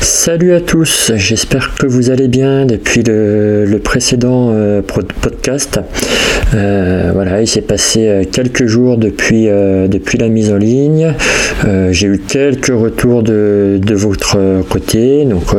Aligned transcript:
Salut 0.00 0.54
à 0.54 0.60
tous, 0.60 1.12
j'espère 1.16 1.74
que 1.74 1.86
vous 1.86 2.10
allez 2.10 2.28
bien 2.28 2.66
depuis 2.66 3.02
le, 3.02 3.78
précédent 3.82 4.50
euh, 4.52 4.80
podcast. 4.82 5.80
Euh, 6.54 7.10
voilà, 7.12 7.42
il 7.42 7.46
s'est 7.46 7.60
passé 7.60 8.06
euh, 8.06 8.24
quelques 8.30 8.66
jours 8.66 8.96
depuis, 8.96 9.46
depuis 9.46 10.18
la 10.18 10.28
mise 10.28 10.50
en 10.52 10.56
ligne. 10.56 11.14
J'ai 11.90 12.06
eu 12.06 12.18
quelques 12.18 12.66
retours 12.68 13.22
de, 13.22 13.78
de 13.82 13.94
votre 13.94 14.62
côté, 14.68 15.24
donc 15.24 15.54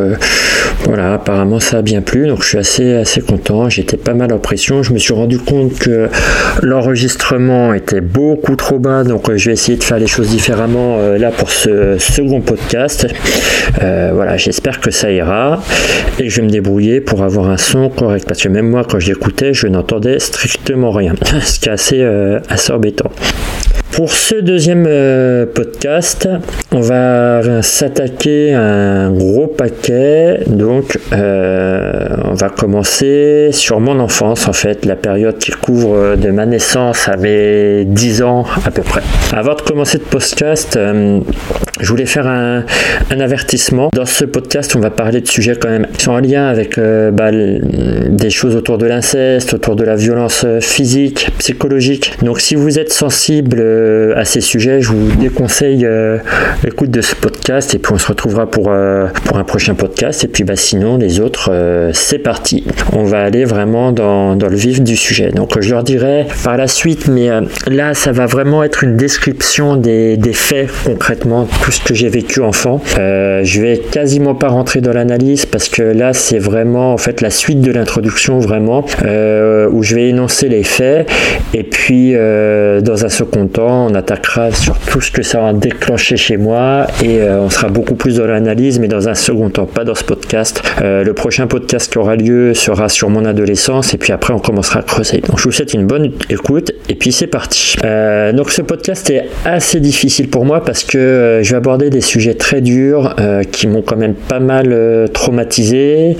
voilà, 0.85 1.13
apparemment 1.13 1.59
ça 1.59 1.79
a 1.79 1.81
bien 1.81 2.01
plu, 2.01 2.27
donc 2.27 2.41
je 2.41 2.47
suis 2.47 2.57
assez, 2.57 2.93
assez 2.93 3.21
content. 3.21 3.69
J'étais 3.69 3.97
pas 3.97 4.13
mal 4.13 4.31
en 4.31 4.39
pression. 4.39 4.81
Je 4.81 4.93
me 4.93 4.97
suis 4.97 5.13
rendu 5.13 5.37
compte 5.39 5.77
que 5.77 6.07
l'enregistrement 6.61 7.73
était 7.73 8.01
beaucoup 8.01 8.55
trop 8.55 8.79
bas, 8.79 9.03
donc 9.03 9.35
je 9.35 9.45
vais 9.47 9.53
essayer 9.53 9.77
de 9.77 9.83
faire 9.83 9.99
les 9.99 10.07
choses 10.07 10.29
différemment 10.29 10.97
là 11.17 11.31
pour 11.31 11.51
ce 11.51 11.97
second 11.97 12.41
podcast. 12.41 13.07
voilà, 13.79 14.37
j'espère 14.37 14.79
que 14.79 14.91
ça 14.91 15.11
ira 15.11 15.61
et 16.19 16.29
je 16.29 16.41
vais 16.41 16.47
me 16.47 16.51
débrouiller 16.51 17.01
pour 17.01 17.23
avoir 17.23 17.49
un 17.49 17.57
son 17.57 17.89
correct 17.89 18.25
parce 18.27 18.41
que 18.41 18.49
même 18.49 18.69
moi 18.69 18.83
quand 18.89 18.99
j'écoutais 18.99 19.53
je 19.53 19.67
n'entendais 19.67 20.19
strictement 20.19 20.78
rien 20.85 21.13
ce 21.41 21.59
qui 21.59 21.69
est 21.69 21.71
assez, 21.71 22.01
euh, 22.01 22.39
embêtant. 22.69 23.11
Pour 23.91 24.11
ce 24.11 24.35
deuxième 24.35 24.85
euh, 24.87 25.45
podcast, 25.45 26.29
on 26.71 26.79
va 26.79 27.61
s'attaquer 27.61 28.53
à 28.53 28.61
un 28.61 29.11
gros 29.11 29.47
paquet. 29.47 30.41
Donc, 30.47 30.97
euh, 31.11 31.98
on 32.25 32.33
va 32.33 32.49
commencer 32.49 33.49
sur 33.51 33.79
mon 33.79 33.99
enfance, 33.99 34.47
en 34.47 34.53
fait, 34.53 34.85
la 34.85 34.95
période 34.95 35.37
qui 35.37 35.51
couvre 35.51 36.15
de 36.15 36.29
ma 36.31 36.45
naissance 36.45 37.07
à 37.07 37.17
mes 37.17 37.85
10 37.85 38.21
ans 38.21 38.45
à 38.65 38.71
peu 38.71 38.81
près. 38.81 39.01
Avant 39.33 39.55
de 39.55 39.61
commencer 39.61 39.99
ce 39.99 40.09
podcast, 40.09 40.75
euh, 40.75 41.19
je 41.79 41.89
voulais 41.89 42.05
faire 42.05 42.27
un, 42.27 42.63
avertissement. 43.09 43.89
Dans 43.93 44.05
ce 44.05 44.25
podcast, 44.25 44.75
on 44.75 44.79
va 44.79 44.89
parler 44.89 45.21
de 45.21 45.27
sujets 45.27 45.55
quand 45.59 45.69
même 45.69 45.87
qui 45.97 46.05
sont 46.05 46.11
en 46.11 46.19
lien 46.19 46.47
avec 46.47 46.79
bah, 46.79 47.31
des 47.31 48.29
choses 48.29 48.55
autour 48.55 48.77
de 48.77 48.85
l'inceste, 48.85 49.53
autour 49.53 49.75
de 49.75 49.83
la 49.83 49.95
violence 49.95 50.45
physique, 50.61 51.29
psychologique. 51.37 52.13
Donc, 52.21 52.39
si 52.39 52.55
vous 52.55 52.79
êtes 52.79 52.91
sensible 52.91 53.57
euh, 53.59 54.13
à 54.15 54.25
ces 54.25 54.41
sujets, 54.41 54.81
je 54.81 54.89
vous 54.89 55.15
déconseille 55.15 55.85
euh, 55.85 56.17
l'écoute 56.63 56.91
de 56.91 57.01
ce 57.01 57.15
podcast 57.15 57.73
et 57.75 57.79
puis 57.79 57.93
on 57.93 57.97
se 57.97 58.07
retrouvera 58.07 58.49
pour, 58.49 58.67
euh, 58.69 59.07
pour 59.25 59.37
un 59.37 59.43
prochain 59.43 59.75
podcast. 59.75 60.23
Et 60.23 60.27
puis 60.27 60.43
bah, 60.43 60.55
sinon, 60.55 60.97
les 60.97 61.19
autres, 61.19 61.51
c'est 61.99 62.19
parti. 62.19 62.63
On 62.93 63.03
va 63.03 63.23
aller 63.23 63.45
vraiment 63.45 63.91
dans, 63.91 64.35
le 64.35 64.55
vif 64.55 64.81
du 64.81 64.95
sujet. 64.95 65.31
Donc 65.31 65.59
je 65.59 65.69
leur 65.71 65.83
dirai 65.83 66.25
par 66.43 66.57
la 66.57 66.67
suite, 66.67 67.07
mais 67.07 67.29
là, 67.67 67.93
ça 67.93 68.11
va 68.11 68.25
vraiment 68.25 68.63
être 68.63 68.83
une 68.83 68.97
description 68.97 69.75
des, 69.75 70.17
faits 70.33 70.69
concrètement, 70.85 71.47
tout 71.63 71.71
ce 71.71 71.81
que 71.81 71.93
j'ai 71.93 72.09
vécu 72.09 72.41
enfant. 72.41 72.81
je 72.95 73.61
vais 73.61 73.77
quasiment 73.77 74.35
pas 74.35 74.47
rentrer 74.47 74.81
dans 74.81 74.93
l'analyse 74.93 75.45
parce 75.45 75.69
que 75.69 75.81
là, 75.81 76.13
c'est 76.13 76.39
vraiment 76.39 76.93
en 76.93 76.97
fait 76.97 77.21
la 77.21 77.29
suite 77.29 77.61
de 77.61 77.71
l'introduction, 77.71 78.39
vraiment, 78.39 78.85
où 79.03 79.83
je 79.83 79.95
vais 79.95 80.09
énoncer 80.09 80.49
les 80.49 80.63
faits 80.63 81.09
et 81.53 81.63
puis 81.63 82.13
dans 82.13 83.05
un 83.05 83.09
second 83.09 83.47
temps, 83.47 83.87
on 83.87 83.95
attaquera 83.95 84.51
sur 84.51 84.77
tout 84.79 85.01
ce 85.01 85.11
que 85.11 85.21
ça 85.21 85.41
va 85.41 85.53
déclencher 85.53 86.17
chez 86.17 86.37
moi 86.37 86.87
et 87.03 87.21
euh, 87.21 87.41
on 87.41 87.49
sera 87.49 87.67
beaucoup 87.67 87.95
plus 87.95 88.17
dans 88.17 88.25
l'analyse, 88.25 88.79
mais 88.79 88.87
dans 88.87 89.09
un 89.09 89.15
second 89.15 89.49
temps, 89.49 89.65
pas 89.65 89.83
dans 89.83 89.95
ce 89.95 90.03
podcast. 90.03 90.61
Euh, 90.81 91.03
le 91.03 91.13
prochain 91.13 91.47
podcast 91.47 91.88
qui 91.89 91.97
aura 91.97 92.15
lieu 92.15 92.53
sera 92.53 92.89
sur 92.89 93.09
mon 93.09 93.25
adolescence 93.25 93.93
et 93.93 93.97
puis 93.97 94.13
après 94.13 94.33
on 94.33 94.39
commencera 94.39 94.79
à 94.79 94.83
creuser. 94.83 95.21
Donc 95.27 95.39
je 95.39 95.43
vous 95.43 95.51
souhaite 95.51 95.73
une 95.73 95.85
bonne 95.85 96.11
écoute 96.29 96.71
et 96.87 96.95
puis 96.95 97.11
c'est 97.11 97.27
parti. 97.27 97.75
Euh, 97.83 98.31
donc 98.33 98.51
ce 98.51 98.61
podcast 98.61 99.09
est 99.09 99.25
assez 99.45 99.79
difficile 99.79 100.29
pour 100.29 100.45
moi 100.45 100.63
parce 100.63 100.83
que 100.83 101.41
je 101.43 101.49
vais 101.49 101.57
aborder 101.57 101.89
des 101.89 102.01
sujets 102.01 102.35
très 102.35 102.61
durs 102.61 103.15
qui 103.51 103.67
m'ont 103.67 103.81
quand 103.81 103.97
même 103.97 104.13
pas 104.13 104.39
mal 104.39 105.09
traumatisé, 105.13 106.17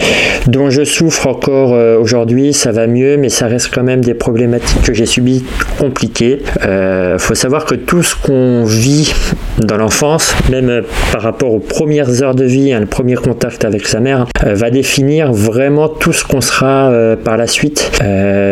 dont 0.48 0.70
je 0.70 0.84
souffre 0.84 1.28
encore 1.28 1.72
aujourd'hui. 2.00 2.54
Ça 2.54 2.72
va 2.72 2.88
mieux, 2.88 3.18
mais 3.18 3.30
ça 3.30 3.48
reste 3.48 3.70
quand 3.74 3.84
même 3.84 4.04
des 4.04 4.14
problématiques 4.14 4.82
que 4.82 4.94
j'ai 4.94 5.06
subies 5.06 5.44
compliquées. 5.78 6.40
faut 7.18 7.36
savoir 7.36 7.66
que 7.66 7.76
tout 7.76 8.04
ce 8.04 8.16
qu'on 8.16 8.64
vit 8.66 9.14
dans 9.58 9.78
l'enfance, 9.78 10.34
même 10.50 10.70
euh, 10.70 10.82
par 11.12 11.22
rapport 11.22 11.54
aux 11.54 11.60
premières 11.60 12.22
heures 12.24 12.36
de 12.36 12.46
vie, 12.46 12.72
hein, 12.72 12.80
le 12.80 12.86
premier 12.86 13.16
contact 13.16 13.66
avec 13.66 13.88
sa 13.88 14.00
mère, 14.00 14.28
euh, 14.46 14.54
va 14.54 14.70
définir 14.70 15.34
vraiment 15.34 15.90
tout 15.90 16.14
ce 16.14 16.24
qu'on 16.24 16.42
sera 16.42 16.92
euh, 16.92 17.16
par 17.16 17.38
la 17.38 17.48
suite. 17.48 17.92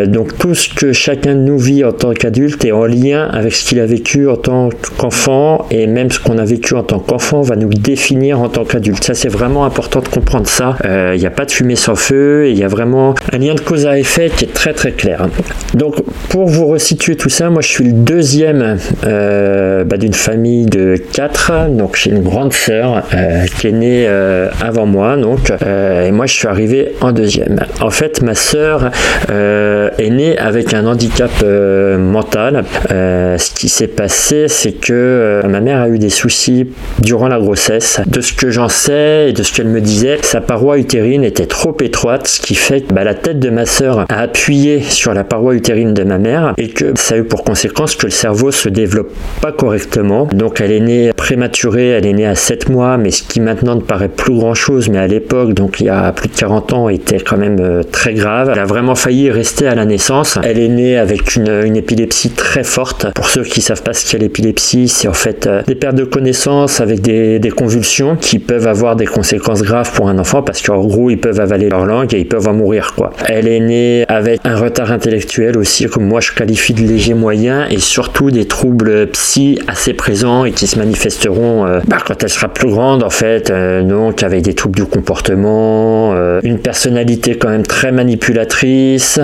donc 0.08 0.38
tout 0.38 0.56
ce 0.56 0.70
que 0.74 0.92
chacun 0.92 1.36
de 1.36 1.40
nous 1.40 1.58
vit 1.58 1.84
en 1.84 1.92
tant 1.92 2.14
qu'adulte 2.14 2.64
est 2.66 2.72
en 2.72 2.86
lien 2.86 3.28
avec 3.32 3.54
ce 3.54 3.66
qu'il 3.66 3.80
a 3.80 3.86
vécu 3.86 4.28
en 4.28 4.36
tant 4.36 4.70
qu'enfant 4.98 5.66
et 5.72 5.88
même 5.88 6.12
ce 6.12 6.20
qu'on 6.20 6.38
a 6.38 6.46
vécu 6.46 6.74
en 6.74 6.84
tant 6.84 7.00
qu'enfant 7.00 7.42
va 7.42 7.56
nous 7.56 7.70
définir 7.70 8.42
en 8.42 8.50
tant 8.50 8.66
qu'adulte. 8.66 9.04
Ça 9.04 9.14
c'est 9.14 9.30
vraiment 9.30 9.66
important 9.66 10.02
de 10.02 10.08
comprendre 10.08 10.48
ça. 10.48 10.78
Il 10.84 11.20
n'y 11.20 11.26
a 11.26 11.32
pas 11.32 11.46
de 11.46 11.52
fumée 11.52 11.76
sans 11.76 11.96
feu, 11.96 12.50
il 12.50 12.58
y 12.58 12.64
a 12.64 12.68
vraiment 12.68 13.16
un 13.32 13.38
lien 13.38 13.56
de 13.56 13.62
cause 13.62 13.86
à 13.86 13.98
effet 13.98 14.32
qui 14.36 14.46
est 14.46 14.54
très 14.54 14.74
très 14.74 14.92
clair. 14.92 15.28
Donc 15.74 15.96
pour 16.30 16.48
vous 16.48 16.68
resituer 16.68 17.16
tout 17.16 17.30
ça, 17.30 17.50
moi 17.50 17.62
je 17.62 17.70
suis 17.70 17.86
le 17.86 17.94
deuxième 17.94 18.78
bah, 19.04 19.98
d'une 19.98 20.14
famille 20.14 20.66
de 20.66 20.97
quatre. 21.00 21.52
Donc 21.70 21.96
j'ai 21.96 22.12
une 22.12 22.24
grande 22.24 22.54
sœur 22.54 23.04
euh, 23.14 23.46
qui 23.60 23.68
est 23.68 23.72
née 23.72 24.06
euh, 24.08 24.50
avant 24.62 24.86
moi, 24.86 25.18
donc 25.18 25.52
et 25.52 26.12
moi 26.12 26.26
je 26.26 26.34
suis 26.34 26.48
arrivé 26.48 26.94
en 27.02 27.12
deuxième. 27.12 27.60
En 27.82 27.90
fait, 27.90 28.22
ma 28.22 28.36
sœur 28.36 28.92
est 29.30 30.10
née 30.10 30.38
avec 30.38 30.74
un 30.74 30.86
handicap 30.86 31.32
mental. 31.44 32.64
ce 32.90 33.54
qui 33.54 33.70
s'est 33.70 33.88
passé, 33.88 34.48
c'est 34.48 34.74
que 34.74 35.42
ma 35.48 35.62
mère 35.62 35.82
a 35.82 35.90
eu 35.90 36.00
des 36.00 36.10
soucis 36.10 36.68
durant 37.00 37.28
la 37.28 37.40
grossesse. 37.40 38.02
De 38.06 38.22
ce 38.22 38.34
que 38.34 38.50
j'en 38.50 38.70
sais 38.70 39.30
et 39.30 39.34
de 39.34 39.44
ce 39.44 39.54
qu'elle 39.54 39.68
me 39.68 39.82
disait, 39.82 40.20
sa 40.22 40.42
paroi 40.42 40.78
utérine 40.78 41.24
était 41.24 41.46
trop 41.46 41.76
étroite, 41.82 42.28
ce 42.28 42.42
qui 42.42 42.56
fait 42.56 42.82
que 42.82 42.94
bah, 42.94 43.04
la 43.04 43.14
tête 43.14 43.40
de 43.40 43.50
ma 43.50 43.66
sœur 43.66 44.06
a 44.10 44.20
appuyé 44.20 44.82
sur 44.82 45.14
la 45.14 45.24
paroi 45.24 45.56
utérine 45.56 45.94
de 45.94 46.04
ma 46.04 46.18
mère 46.18 46.54
et 46.58 46.70
que 46.70 46.94
ça 46.96 47.16
a 47.16 47.18
eu 47.18 47.24
pour 47.24 47.44
conséquence 47.44 47.96
que 47.96 48.06
le 48.06 48.12
cerveau 48.12 48.52
se 48.52 48.70
développe 48.70 49.12
pas 49.42 49.52
correctement. 49.52 50.28
Donc 50.32 50.62
elle 50.62 50.72
est 50.72 50.77
née 50.80 51.12
prématurée, 51.14 51.90
elle 51.90 52.06
est 52.06 52.14
née 52.14 52.26
à 52.26 52.36
7 52.36 52.70
mois, 52.70 52.98
mais 52.98 53.12
ce 53.12 53.24
qui 53.24 53.40
maintenant 53.40 53.76
ne 53.76 53.82
paraît 53.82 54.10
plus 54.10 54.34
grand 54.34 54.54
chose, 54.54 54.90
mais 54.90 54.98
à 54.98 55.08
l'époque, 55.08 55.54
donc 55.54 55.80
il 55.80 55.88
y 55.88 55.90
a 55.90 56.12
plus 56.12 56.30
de 56.30 56.36
40 56.36 56.74
ans, 56.74 56.90
était 56.90 57.20
quand 57.20 57.38
même 57.38 57.60
euh, 57.60 57.84
très 57.84 58.14
grave. 58.14 58.52
Elle 58.54 58.60
a 58.60 58.66
vraiment 58.66 58.96
failli 58.96 59.30
rester 59.32 59.68
à 59.68 59.76
la 59.76 59.86
naissance. 59.86 60.38
Elle 60.44 60.60
est 60.60 60.68
née 60.68 60.98
avec 60.98 61.36
une, 61.36 61.50
une 61.66 61.76
épilepsie 61.76 62.32
très 62.32 62.64
forte. 62.64 63.08
Pour 63.14 63.30
ceux 63.30 63.44
qui 63.44 63.62
savent 63.62 63.84
pas 63.84 63.94
ce 63.94 64.10
qu'est 64.10 64.18
l'épilepsie, 64.18 64.88
c'est 64.88 65.08
en 65.08 65.14
fait 65.14 65.48
euh, 65.48 65.62
des 65.68 65.76
pertes 65.76 65.96
de 65.96 66.04
connaissance 66.04 66.82
avec 66.82 67.02
des, 67.02 67.40
des, 67.40 67.50
convulsions 67.50 68.16
qui 68.16 68.40
peuvent 68.40 68.68
avoir 68.68 68.96
des 68.96 69.06
conséquences 69.06 69.62
graves 69.62 69.92
pour 69.94 70.10
un 70.10 70.20
enfant 70.20 70.44
parce 70.44 70.62
qu'en 70.62 70.86
gros 70.86 71.10
ils 71.10 71.20
peuvent 71.20 71.40
avaler 71.40 71.70
leur 71.70 71.86
langue 71.86 72.14
et 72.14 72.20
ils 72.20 72.28
peuvent 72.28 72.48
en 72.48 72.54
mourir 72.54 72.94
quoi. 72.96 73.12
Elle 73.26 73.48
est 73.48 73.60
née 73.60 74.06
avec 74.08 74.42
un 74.44 74.56
retard 74.56 74.92
intellectuel 74.92 75.58
aussi, 75.58 75.86
comme 75.86 76.06
moi 76.06 76.20
je 76.20 76.32
qualifie 76.34 76.74
de 76.74 76.82
léger 76.82 77.14
moyen 77.14 77.68
et 77.70 77.80
surtout 77.80 78.32
des 78.32 78.46
troubles 78.46 79.08
psy 79.08 79.60
assez 79.68 79.94
présents 79.94 80.46
et 80.46 80.52
qui 80.52 80.67
se 80.68 80.78
manifesteront 80.78 81.66
euh, 81.66 81.80
bah, 81.88 81.98
quand 82.06 82.24
elle 82.24 82.30
sera 82.30 82.48
plus 82.48 82.70
grande 82.70 83.04
en 83.04 83.10
fait, 83.10 83.50
euh, 83.50 83.82
donc 83.82 84.24
avec 84.24 84.42
des 84.42 84.54
troubles 84.54 84.76
du 84.76 84.86
comportement, 84.86 86.14
euh, 86.14 86.40
une 86.44 86.60
personnalité 86.60 87.36
quand 87.36 87.50
même 87.50 87.66
très 87.66 87.92
manipulatrice 87.92 89.20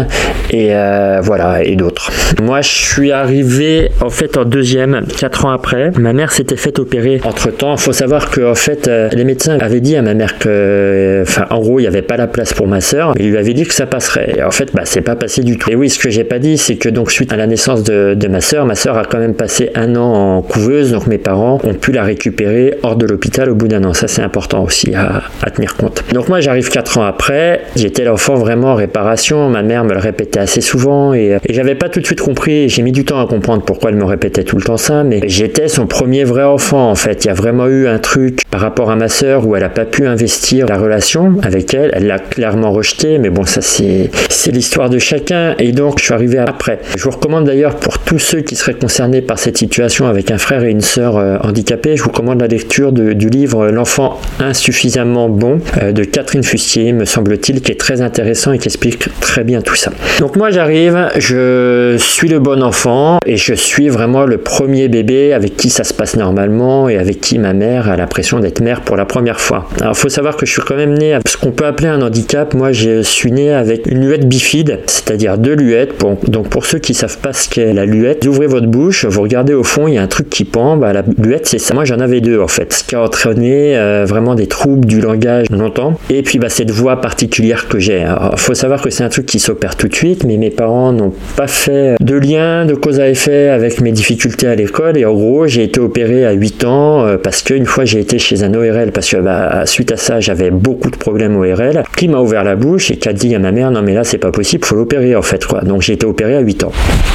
et 0.51 0.73
voilà 1.21 1.63
et 1.63 1.75
d'autres. 1.75 2.11
Moi 2.41 2.61
je 2.61 2.69
suis 2.69 3.11
arrivé 3.11 3.89
en 4.01 4.09
fait 4.09 4.37
en 4.37 4.45
deuxième, 4.45 5.05
quatre 5.17 5.45
ans 5.45 5.51
après. 5.51 5.91
Ma 5.97 6.13
mère 6.13 6.31
s'était 6.31 6.55
fait 6.55 6.79
opérer 6.79 7.21
entre 7.23 7.51
temps. 7.51 7.77
Faut 7.77 7.93
savoir 7.93 8.29
que 8.29 8.41
en 8.51 8.55
fait 8.55 8.87
les 8.87 9.23
médecins 9.23 9.57
avaient 9.59 9.81
dit 9.81 9.95
à 9.95 10.01
ma 10.01 10.13
mère 10.13 10.37
que, 10.37 11.23
enfin 11.27 11.45
en 11.49 11.59
gros 11.59 11.79
il 11.79 11.83
n'y 11.83 11.87
avait 11.87 12.01
pas 12.01 12.17
la 12.17 12.27
place 12.27 12.53
pour 12.53 12.67
ma 12.67 12.81
soeur, 12.81 13.13
mais 13.15 13.25
il 13.25 13.31
lui 13.31 13.37
avait 13.37 13.53
dit 13.53 13.65
que 13.65 13.73
ça 13.73 13.85
passerait. 13.85 14.35
Et 14.37 14.43
en 14.43 14.51
fait 14.51 14.73
bah 14.73 14.83
c'est 14.85 15.01
pas 15.01 15.15
passé 15.15 15.43
du 15.43 15.57
tout. 15.57 15.69
Et 15.69 15.75
oui 15.75 15.89
ce 15.89 15.99
que 15.99 16.09
j'ai 16.09 16.23
pas 16.23 16.39
dit 16.39 16.57
c'est 16.57 16.75
que 16.75 16.89
donc 16.89 17.11
suite 17.11 17.33
à 17.33 17.37
la 17.37 17.47
naissance 17.47 17.83
de, 17.83 18.13
de 18.13 18.27
ma 18.27 18.41
soeur, 18.41 18.65
ma 18.65 18.75
soeur 18.75 18.97
a 18.97 19.05
quand 19.05 19.19
même 19.19 19.35
passé 19.35 19.71
un 19.75 19.95
an 19.95 20.37
en 20.37 20.41
couveuse, 20.41 20.91
donc 20.91 21.07
mes 21.07 21.17
parents 21.17 21.32
ont 21.39 21.73
pu 21.73 21.91
la 21.91 22.03
récupérer 22.03 22.75
hors 22.83 22.95
de 22.95 23.05
l'hôpital 23.05 23.49
au 23.49 23.55
bout 23.55 23.67
d'un 23.67 23.83
an. 23.83 23.94
Ça, 23.94 24.07
c'est 24.07 24.21
important 24.21 24.63
aussi 24.63 24.94
à, 24.95 25.23
tenir 25.51 25.75
compte. 25.75 26.03
Donc 26.13 26.30
moi, 26.30 26.39
j'arrive 26.39 26.69
quatre 26.69 26.97
ans 26.97 27.03
après. 27.03 27.62
J'étais 27.75 28.06
l'enfant 28.06 28.35
vraiment 28.35 28.69
en 28.69 28.75
réparation. 28.75 29.50
Ma 29.50 29.62
mère 29.62 29.83
me 29.83 29.94
le 29.94 30.00
répétait 30.00 30.39
assez 30.39 30.62
souvent 30.62 31.13
et, 31.13 31.38
et 31.45 31.53
j'avais 31.53 31.75
pas 31.75 31.89
tout 31.89 32.00
de 32.00 32.06
suite 32.06 32.21
compris. 32.21 32.69
J'ai 32.69 32.81
mis 32.81 32.91
du 32.91 33.06
temps 33.06 33.21
à 33.21 33.27
comprendre 33.27 33.63
pourquoi 33.63 33.89
elle 33.91 33.97
me 33.97 34.06
répétait 34.06 34.44
tout 34.44 34.56
le 34.56 34.63
temps 34.63 34.77
ça, 34.77 35.03
mais 35.03 35.21
j'étais 35.25 35.68
son 35.68 35.88
premier 35.88 36.24
vrai 36.24 36.44
enfant 36.44 36.89
en 36.89 36.95
fait. 36.95 37.25
Il 37.25 37.27
y 37.27 37.31
a 37.31 37.33
vraiment 37.33 37.68
eu 37.68 37.88
un 37.88 38.00
truc 38.00 38.39
par 38.50 38.62
rapport 38.62 38.91
à 38.91 38.95
ma 38.95 39.07
sœur 39.07 39.47
où 39.47 39.56
elle 39.56 39.63
a 39.63 39.69
pas 39.69 39.85
pu 39.85 40.06
investir 40.07 40.65
la 40.68 40.77
relation 40.77 41.33
avec 41.44 41.74
elle. 41.74 41.91
Elle 41.94 42.07
l'a 42.07 42.19
clairement 42.19 42.71
rejeté, 42.71 43.18
mais 43.18 43.30
bon, 43.30 43.45
ça 43.45 43.62
c'est 43.62 44.09
c'est 44.30 44.51
l'histoire 44.51 44.89
de 44.89 45.00
chacun. 45.00 45.56
Et 45.59 45.71
donc, 45.71 46.00
je 46.00 46.06
suis 46.06 46.13
arrivé 46.13 46.38
après. 46.38 46.80
Je 46.97 47.03
vous 47.03 47.12
recommande 47.12 47.45
d'ailleurs 47.45 47.75
pour 47.75 48.00
tous 48.00 48.19
ceux 48.19 48.41
qui 48.41 48.56
seraient 48.56 48.74
concernés 48.74 49.21
par 49.21 49.39
cette 49.39 49.57
situation 49.57 50.07
avec 50.07 50.31
un 50.31 50.38
frère 50.38 50.63
et 50.63 50.71
une 50.71 50.81
sœur 50.81 51.18
handicapés, 51.41 51.95
je 51.97 52.03
vous 52.03 52.09
recommande 52.09 52.41
la 52.41 52.47
lecture 52.47 52.91
du 52.91 53.29
livre 53.29 53.67
L'enfant 53.67 54.19
insuffisamment 54.39 55.29
bon 55.29 55.59
de 55.81 56.03
Catherine 56.03 56.43
Fustier, 56.43 56.93
me 56.93 57.05
semble-t-il, 57.05 57.61
qui 57.61 57.71
est 57.71 57.79
très 57.79 58.01
intéressant 58.01 58.53
et 58.53 58.59
qui 58.59 58.67
explique 58.67 59.07
très 59.19 59.43
bien 59.43 59.61
tout 59.61 59.75
ça. 59.75 59.91
Donc 60.19 60.35
moi 60.35 60.51
j'arrive, 60.51 61.09
je 61.17 61.95
suis 61.97 62.27
le 62.27 62.39
bon 62.39 62.61
enfant 62.61 63.19
et 63.25 63.37
je 63.37 63.53
suis 63.53 63.89
vraiment 63.89 64.25
le 64.25 64.37
premier 64.37 64.87
bébé 64.87 65.33
avec 65.33 65.57
qui 65.57 65.69
ça 65.69 65.83
se 65.83 65.93
passe 65.93 66.15
normalement 66.15 66.89
et 66.89 66.97
avec 66.97 67.21
qui 67.21 67.39
ma 67.39 67.53
mère 67.53 67.89
a 67.89 67.95
l'impression 67.95 68.39
d'être 68.39 68.61
mère 68.61 68.81
pour 68.81 68.97
la 68.97 69.05
première 69.05 69.39
fois. 69.39 69.69
Alors 69.79 69.93
il 69.93 69.99
faut 69.99 70.09
savoir 70.09 70.37
que 70.37 70.45
je 70.45 70.51
suis 70.51 70.61
quand 70.61 70.75
même 70.75 70.93
né 70.93 71.13
avec 71.13 71.27
ce 71.27 71.37
qu'on 71.37 71.51
peut 71.51 71.65
appeler 71.65 71.89
un 71.89 72.01
handicap. 72.01 72.53
Moi 72.53 72.71
je 72.71 73.01
suis 73.01 73.31
né 73.31 73.53
avec 73.53 73.87
une 73.87 74.05
luette 74.05 74.27
bifide, 74.27 74.79
c'est-à-dire 74.87 75.37
deux 75.37 75.55
luettes. 75.55 75.93
donc 76.27 76.49
pour 76.49 76.65
ceux 76.65 76.79
qui 76.79 76.93
savent 76.93 77.17
pas 77.17 77.33
ce 77.33 77.49
qu'est 77.49 77.73
la 77.73 77.85
luette, 77.85 78.25
vous 78.25 78.33
ouvrez 78.33 78.47
votre 78.47 78.67
bouche, 78.67 79.05
vous 79.05 79.21
regardez 79.21 79.53
au 79.53 79.63
fond, 79.63 79.87
il 79.87 79.95
y 79.95 79.97
a 79.97 80.01
un 80.01 80.07
truc 80.07 80.29
qui 80.29 80.45
pend. 80.45 80.77
Bah, 80.77 80.93
la 80.93 81.03
luette 81.18 81.48
c'est 81.48 81.60
ça. 81.60 81.74
Moi 81.74 81.86
j'en 81.86 82.00
avais 82.00 82.21
deux 82.21 82.39
en 82.39 82.48
fait, 82.48 82.74
ce 82.74 82.83
qui 82.83 82.95
a 82.95 83.01
entraîné 83.01 83.77
euh, 83.77 84.06
vraiment 84.07 84.36
des 84.36 84.48
troubles 84.48 84.86
du 84.86 85.01
langage 85.01 85.48
longtemps. 85.50 86.00
Et 86.10 86.21
puis 86.24 86.39
bah, 86.39 86.50
cette 86.50 86.71
voix 86.71 87.01
particulière 87.01 87.68
que 87.68 87.80
j'ai. 87.80 88.01
Il 88.01 88.38
faut 88.38 88.54
savoir 88.54 88.81
que 88.81 88.89
c'est 88.89 89.04
un 89.04 89.10
truc 89.10 89.25
qui 89.25 89.39
s'opère 89.39 89.75
tout 89.75 89.88
de 89.88 89.95
suite, 89.95 90.24
mais 90.24 90.38
mes 90.38 90.50
parents 90.50 90.92
n'ont 90.92 91.13
pas 91.36 91.48
fait 91.48 91.95
de 92.00 92.15
lien 92.15 92.65
de 92.65 92.75
cause 92.75 93.00
à 93.00 93.10
effet 93.10 93.50
avec 93.50 93.81
mes 93.81 93.92
difficultés 93.92 94.48
à 94.48 94.56
l'école. 94.56 94.98
Et 94.98 95.06
en 95.06 95.13
gros, 95.13 95.48
j'ai 95.48 95.63
été 95.63 95.80
opéré 95.80 96.25
à 96.25 96.31
8 96.31 96.63
ans 96.65 97.06
euh, 97.06 97.18
parce 97.18 97.42
qu'une 97.42 97.66
fois 97.66 97.86
j'ai 97.86 98.00
été 98.00 98.19
chez 98.19 98.44
un 98.44 98.54
ORL, 98.54 98.92
parce 98.92 99.09
que 99.09 99.18
bah, 99.18 99.66
suite 99.66 99.92
à 99.92 99.98
ça, 99.98 100.19
j'avais 100.19 100.51
beaucoup 100.51 100.89
de 100.89 100.98
problèmes 100.98 101.36
ORL, 101.36 101.83
qui 101.98 102.07
m'a 102.07 102.19
ouvert 102.19 102.44
la 102.44 102.56
bouche 102.56 102.92
et 102.92 102.98
qui 102.98 103.09
a 103.09 103.13
dit 103.13 103.36
à 103.36 103.39
ma 103.39 103.51
mère 103.51 103.71
Non, 103.71 103.81
mais 103.81 103.94
là, 103.94 104.04
c'est 104.04 104.18
pas 104.18 104.31
possible, 104.31 104.66
faut 104.66 104.75
l'opérer 104.75 105.16
en 105.16 105.21
fait. 105.21 105.45
Donc 105.63 105.81
j'ai 105.81 105.94
été 105.94 106.06
opéré 106.06 106.36
à 106.36 106.39
8 106.39 106.63
ans. 106.63 106.71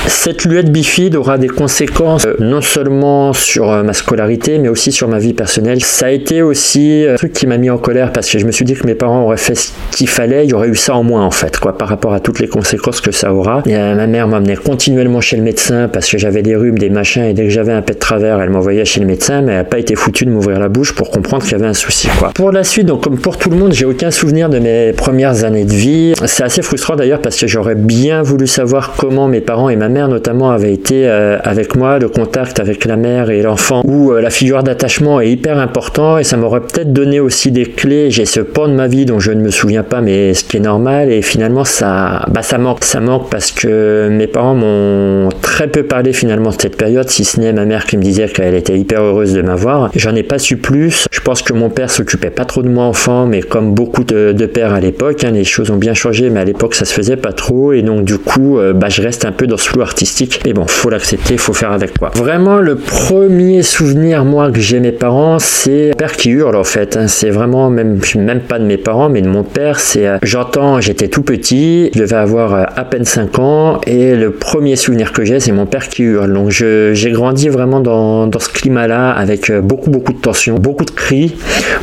Cette 0.06 0.44
luette 0.44 0.70
bifide 0.70 1.16
aura 1.16 1.38
des 1.38 1.48
conséquences 1.48 2.26
euh, 2.26 2.36
non 2.40 2.60
seulement 2.60 3.32
sur 3.32 3.70
euh, 3.70 3.82
ma 3.88 3.94
scolarité, 3.94 4.58
mais 4.58 4.68
aussi 4.68 4.92
sur 4.92 5.08
ma 5.08 5.18
vie 5.18 5.32
personnelle. 5.32 5.82
Ça 5.82 6.06
a 6.06 6.10
été 6.10 6.42
aussi 6.42 7.06
un 7.08 7.16
truc 7.16 7.32
qui 7.32 7.46
m'a 7.46 7.56
mis 7.56 7.70
en 7.70 7.78
colère 7.78 8.12
parce 8.12 8.30
que 8.30 8.38
je 8.38 8.44
me 8.44 8.52
suis 8.52 8.66
dit 8.66 8.74
que 8.74 8.86
mes 8.86 8.94
parents 8.94 9.24
auraient 9.24 9.38
fait 9.38 9.54
ce 9.54 9.70
qu'il 9.92 10.08
fallait, 10.08 10.44
il 10.44 10.50
y 10.50 10.52
aurait 10.52 10.68
eu 10.68 10.76
ça 10.76 10.94
en 10.94 11.02
moins 11.02 11.24
en 11.24 11.30
fait, 11.30 11.58
quoi, 11.58 11.76
par 11.76 11.88
rapport 11.88 12.12
à 12.12 12.20
toutes 12.20 12.38
les 12.38 12.48
conséquences 12.48 13.00
que 13.00 13.12
ça 13.12 13.32
aura. 13.32 13.62
Et, 13.66 13.72
ma 13.72 14.06
mère 14.06 14.28
m'amenait 14.28 14.56
continuellement 14.56 15.22
chez 15.22 15.38
le 15.38 15.42
médecin 15.42 15.88
parce 15.88 16.10
que 16.10 16.18
j'avais 16.18 16.42
des 16.42 16.54
rhumes, 16.54 16.78
des 16.78 16.90
machins, 16.90 17.22
et 17.22 17.32
dès 17.32 17.44
que 17.44 17.50
j'avais 17.50 17.72
un 17.72 17.80
pet 17.80 17.94
travers, 17.94 18.40
elle 18.42 18.50
m'envoyait 18.50 18.84
chez 18.84 19.00
le 19.00 19.06
médecin, 19.06 19.40
mais 19.40 19.52
elle 19.52 19.58
n'a 19.58 19.64
pas 19.64 19.78
été 19.78 19.94
foutue 19.94 20.26
de 20.26 20.30
m'ouvrir 20.30 20.60
la 20.60 20.68
bouche 20.68 20.94
pour 20.94 21.10
comprendre 21.10 21.42
qu'il 21.44 21.52
y 21.52 21.54
avait 21.54 21.66
un 21.66 21.74
souci. 21.74 22.08
Quoi. 22.18 22.32
Pour 22.34 22.52
la 22.52 22.64
suite, 22.64 22.86
donc 22.86 23.02
comme 23.02 23.18
pour 23.18 23.38
tout 23.38 23.48
le 23.48 23.56
monde, 23.56 23.72
j'ai 23.72 23.86
aucun 23.86 24.10
souvenir 24.10 24.50
de 24.50 24.58
mes 24.58 24.92
premières 24.92 25.44
années 25.44 25.64
de 25.64 25.72
vie. 25.72 26.12
C'est 26.26 26.44
assez 26.44 26.60
frustrant 26.60 26.94
d'ailleurs 26.94 27.22
parce 27.22 27.40
que 27.40 27.46
j'aurais 27.46 27.74
bien 27.74 28.20
voulu 28.20 28.46
savoir 28.46 28.94
comment 28.98 29.28
mes 29.28 29.40
parents 29.40 29.70
et 29.70 29.76
ma 29.76 29.88
mère 29.88 30.08
notamment 30.08 30.50
avaient 30.50 30.74
été 30.74 31.08
euh, 31.08 31.38
avec 31.42 31.74
moi, 31.74 31.98
le 31.98 32.10
contact 32.10 32.60
avec 32.60 32.84
la 32.84 32.96
mère 32.96 33.30
et 33.30 33.42
l'enfant, 33.42 33.77
où 33.84 34.12
euh, 34.12 34.20
la 34.20 34.30
figure 34.30 34.62
d'attachement 34.62 35.20
est 35.20 35.30
hyper 35.30 35.58
important 35.58 36.18
et 36.18 36.24
ça 36.24 36.36
m'aurait 36.36 36.60
peut-être 36.60 36.92
donné 36.92 37.20
aussi 37.20 37.50
des 37.50 37.66
clés. 37.66 38.10
J'ai 38.10 38.24
ce 38.24 38.40
pan 38.40 38.68
de 38.68 38.74
ma 38.74 38.86
vie 38.86 39.04
dont 39.04 39.18
je 39.18 39.32
ne 39.32 39.40
me 39.40 39.50
souviens 39.50 39.82
pas, 39.82 40.00
mais 40.00 40.34
ce 40.34 40.44
qui 40.44 40.56
est 40.56 40.60
normal 40.60 41.10
et 41.10 41.22
finalement 41.22 41.64
ça, 41.64 42.24
bah, 42.30 42.42
ça 42.42 42.58
manque, 42.58 42.84
ça 42.84 43.00
manque 43.00 43.30
parce 43.30 43.52
que 43.52 44.08
mes 44.10 44.26
parents 44.26 44.54
m'ont 44.54 45.28
très 45.42 45.68
peu 45.68 45.82
parlé 45.82 46.12
finalement 46.12 46.50
de 46.50 46.60
cette 46.60 46.76
période, 46.76 47.08
si 47.08 47.24
ce 47.24 47.40
n'est 47.40 47.52
ma 47.52 47.64
mère 47.64 47.84
qui 47.86 47.96
me 47.96 48.02
disait 48.02 48.28
qu'elle 48.28 48.54
était 48.54 48.78
hyper 48.78 49.02
heureuse 49.02 49.32
de 49.32 49.42
m'avoir. 49.42 49.90
J'en 49.94 50.14
ai 50.14 50.22
pas 50.22 50.38
su 50.38 50.56
plus. 50.56 51.06
Je 51.10 51.20
pense 51.20 51.42
que 51.42 51.52
mon 51.52 51.70
père 51.70 51.90
s'occupait 51.90 52.30
pas 52.30 52.44
trop 52.44 52.62
de 52.62 52.68
moi 52.68 52.84
enfant, 52.84 53.26
mais 53.26 53.40
comme 53.40 53.74
beaucoup 53.74 54.04
de, 54.04 54.32
pères 54.46 54.72
à 54.72 54.80
l'époque, 54.80 55.24
hein, 55.24 55.30
les 55.30 55.44
choses 55.44 55.70
ont 55.70 55.76
bien 55.76 55.94
changé, 55.94 56.30
mais 56.30 56.40
à 56.40 56.44
l'époque 56.44 56.74
ça 56.74 56.84
se 56.84 56.92
faisait 56.92 57.16
pas 57.16 57.32
trop, 57.32 57.72
et 57.72 57.82
donc 57.82 58.04
du 58.04 58.18
coup, 58.18 58.58
euh, 58.58 58.72
bah, 58.72 58.88
je 58.88 59.02
reste 59.02 59.24
un 59.24 59.32
peu 59.32 59.46
dans 59.46 59.56
ce 59.56 59.68
flou 59.68 59.82
artistique. 59.82 60.40
Mais 60.44 60.52
bon, 60.52 60.66
faut 60.66 60.90
l'accepter, 60.90 61.36
faut 61.36 61.52
faire 61.52 61.72
avec 61.72 61.98
quoi. 61.98 62.10
Vraiment, 62.14 62.58
le 62.58 62.76
premier 62.76 63.62
souvenir 63.68 64.24
moi 64.24 64.50
que 64.50 64.60
j'ai 64.60 64.80
mes 64.80 64.92
parents, 64.92 65.38
c'est 65.38 65.92
père 65.96 66.12
qui 66.12 66.30
hurle 66.30 66.56
en 66.56 66.64
fait. 66.64 66.96
Hein. 66.96 67.06
C'est 67.08 67.30
vraiment 67.30 67.70
même, 67.70 68.00
même 68.16 68.40
pas 68.40 68.58
de 68.58 68.64
mes 68.64 68.76
parents, 68.76 69.08
mais 69.08 69.22
de 69.22 69.28
mon 69.28 69.44
père. 69.44 69.80
C'est, 69.80 70.06
euh, 70.06 70.18
j'entends, 70.22 70.80
j'étais 70.80 71.08
tout 71.08 71.22
petit, 71.22 71.90
je 71.94 72.00
devais 72.00 72.16
avoir 72.16 72.54
euh, 72.54 72.64
à 72.74 72.84
peine 72.84 73.04
5 73.04 73.38
ans, 73.38 73.80
et 73.86 74.14
le 74.14 74.32
premier 74.32 74.76
souvenir 74.76 75.12
que 75.12 75.24
j'ai, 75.24 75.40
c'est 75.40 75.52
mon 75.52 75.66
père 75.66 75.88
qui 75.88 76.02
hurle. 76.02 76.32
Donc 76.32 76.50
j'ai 76.50 77.10
grandi 77.10 77.48
vraiment 77.48 77.80
dans, 77.80 78.26
dans 78.26 78.38
ce 78.38 78.48
climat-là 78.48 79.10
avec 79.10 79.50
euh, 79.50 79.60
beaucoup 79.60 79.90
beaucoup 79.90 80.12
de 80.12 80.18
tension, 80.20 80.56
beaucoup 80.56 80.84
de 80.84 80.90
cris, 80.90 81.36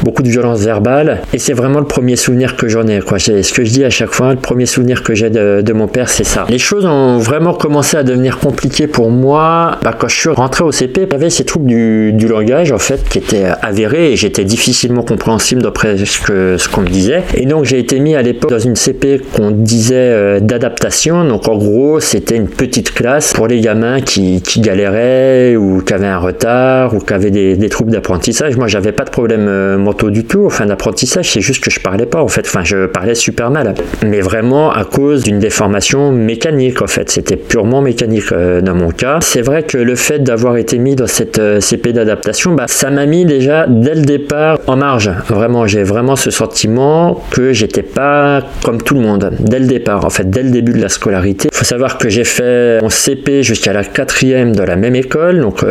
beaucoup 0.03 0.23
de 0.23 0.29
violence 0.29 0.61
verbale 0.61 1.21
et 1.33 1.39
c'est 1.39 1.53
vraiment 1.53 1.79
le 1.79 1.85
premier 1.85 2.15
souvenir 2.15 2.55
que 2.55 2.67
j'en 2.67 2.87
ai. 2.87 2.99
Quoi. 3.01 3.19
C'est 3.19 3.43
ce 3.43 3.53
que 3.53 3.63
je 3.63 3.71
dis 3.71 3.83
à 3.83 3.89
chaque 3.89 4.13
fois, 4.13 4.33
le 4.33 4.39
premier 4.39 4.65
souvenir 4.65 5.03
que 5.03 5.13
j'ai 5.13 5.29
de, 5.29 5.73
mon 5.73 5.87
père, 5.87 6.09
c'est 6.09 6.23
ça. 6.23 6.45
Les 6.49 6.57
choses 6.57 6.85
ont 6.85 7.17
vraiment 7.17 7.53
commencé 7.53 7.97
à 7.97 8.03
devenir 8.03 8.39
compliquées 8.39 8.87
pour 8.87 9.09
moi 9.09 9.77
bah, 9.83 9.93
quand 9.97 10.07
je 10.07 10.17
suis 10.17 10.29
rentré 10.29 10.63
au 10.63 10.71
CP. 10.71 11.07
J'avais 11.11 11.29
ces 11.29 11.43
troubles 11.43 11.64
du, 11.65 12.27
langage 12.27 12.71
en 12.71 12.79
fait 12.79 13.07
qui 13.07 13.19
étaient 13.19 13.45
avérés 13.61 14.11
et 14.11 14.15
j'étais 14.15 14.43
difficilement 14.43 15.03
compréhensible 15.03 15.61
d'après 15.61 15.97
ce, 15.97 16.57
ce 16.57 16.69
qu'on 16.69 16.81
me 16.81 16.87
disait. 16.87 17.23
Et 17.35 17.45
donc 17.45 17.65
j'ai 17.65 17.79
été 17.79 17.99
mis 17.99 18.15
à 18.15 18.21
l'époque 18.21 18.49
dans 18.49 18.59
une 18.59 18.75
CP 18.75 19.21
qu'on 19.33 19.51
disait 19.51 19.95
euh, 19.95 20.39
d'adaptation. 20.39 21.23
Donc 21.25 21.47
en 21.47 21.57
gros, 21.57 21.99
c'était 21.99 22.35
une 22.35 22.47
petite 22.47 22.93
classe 22.93 23.33
pour 23.33 23.47
les 23.47 23.61
gamins 23.61 24.01
qui, 24.01 24.41
qui 24.41 24.59
galéraient 24.59 25.55
ou 25.55 25.81
qui 25.81 25.93
avaient 25.93 26.07
un 26.07 26.19
retard 26.19 26.93
ou 26.93 26.99
qui 26.99 27.13
avaient 27.13 27.31
des, 27.31 27.69
troubles 27.69 27.91
d'apprentissage. 27.91 28.57
Moi, 28.57 28.67
j'avais 28.67 28.91
pas 28.91 29.03
de 29.03 29.09
problème 29.09 29.47
euh, 29.47 29.77
mentaux 29.77 30.09
du 30.09 30.23
tout, 30.23 30.45
enfin 30.45 30.65
d'apprentissage, 30.65 31.31
c'est 31.31 31.41
juste 31.41 31.63
que 31.63 31.71
je 31.71 31.79
parlais 31.79 32.05
pas 32.05 32.21
en 32.21 32.27
fait. 32.27 32.45
Enfin, 32.45 32.63
je 32.63 32.85
parlais 32.85 33.15
super 33.15 33.51
mal, 33.51 33.73
mais 34.05 34.21
vraiment 34.21 34.71
à 34.71 34.85
cause 34.85 35.23
d'une 35.23 35.39
déformation 35.39 36.11
mécanique 36.11 36.81
en 36.81 36.87
fait. 36.87 37.09
C'était 37.09 37.37
purement 37.37 37.81
mécanique 37.81 38.31
euh, 38.31 38.61
dans 38.61 38.75
mon 38.75 38.91
cas. 38.91 39.19
C'est 39.21 39.41
vrai 39.41 39.63
que 39.63 39.77
le 39.77 39.95
fait 39.95 40.19
d'avoir 40.19 40.57
été 40.57 40.77
mis 40.77 40.95
dans 40.95 41.07
cette 41.07 41.39
euh, 41.39 41.54
CP 41.59 41.93
d'adaptation, 41.93 42.53
bah, 42.53 42.65
ça 42.67 42.89
m'a 42.89 43.05
mis 43.05 43.25
déjà 43.25 43.65
dès 43.67 43.95
le 43.95 44.01
départ 44.01 44.59
en 44.67 44.75
marge. 44.75 45.11
Vraiment, 45.27 45.67
j'ai 45.67 45.83
vraiment 45.83 46.15
ce 46.15 46.31
sentiment 46.31 47.21
que 47.31 47.53
j'étais 47.53 47.83
pas 47.83 48.41
comme 48.63 48.81
tout 48.81 48.95
le 48.95 49.01
monde 49.01 49.31
dès 49.39 49.59
le 49.59 49.67
départ. 49.67 50.05
En 50.05 50.09
fait, 50.09 50.29
dès 50.29 50.43
le 50.43 50.51
début 50.51 50.73
de 50.73 50.81
la 50.81 50.89
scolarité. 50.89 51.49
Il 51.51 51.57
faut 51.57 51.65
savoir 51.65 51.97
que 51.97 52.09
j'ai 52.09 52.23
fait 52.23 52.81
mon 52.81 52.89
CP 52.89 53.43
jusqu'à 53.43 53.73
la 53.73 53.83
quatrième 53.83 54.55
de 54.55 54.63
la 54.63 54.75
même 54.75 54.95
école, 54.95 55.41
donc 55.41 55.63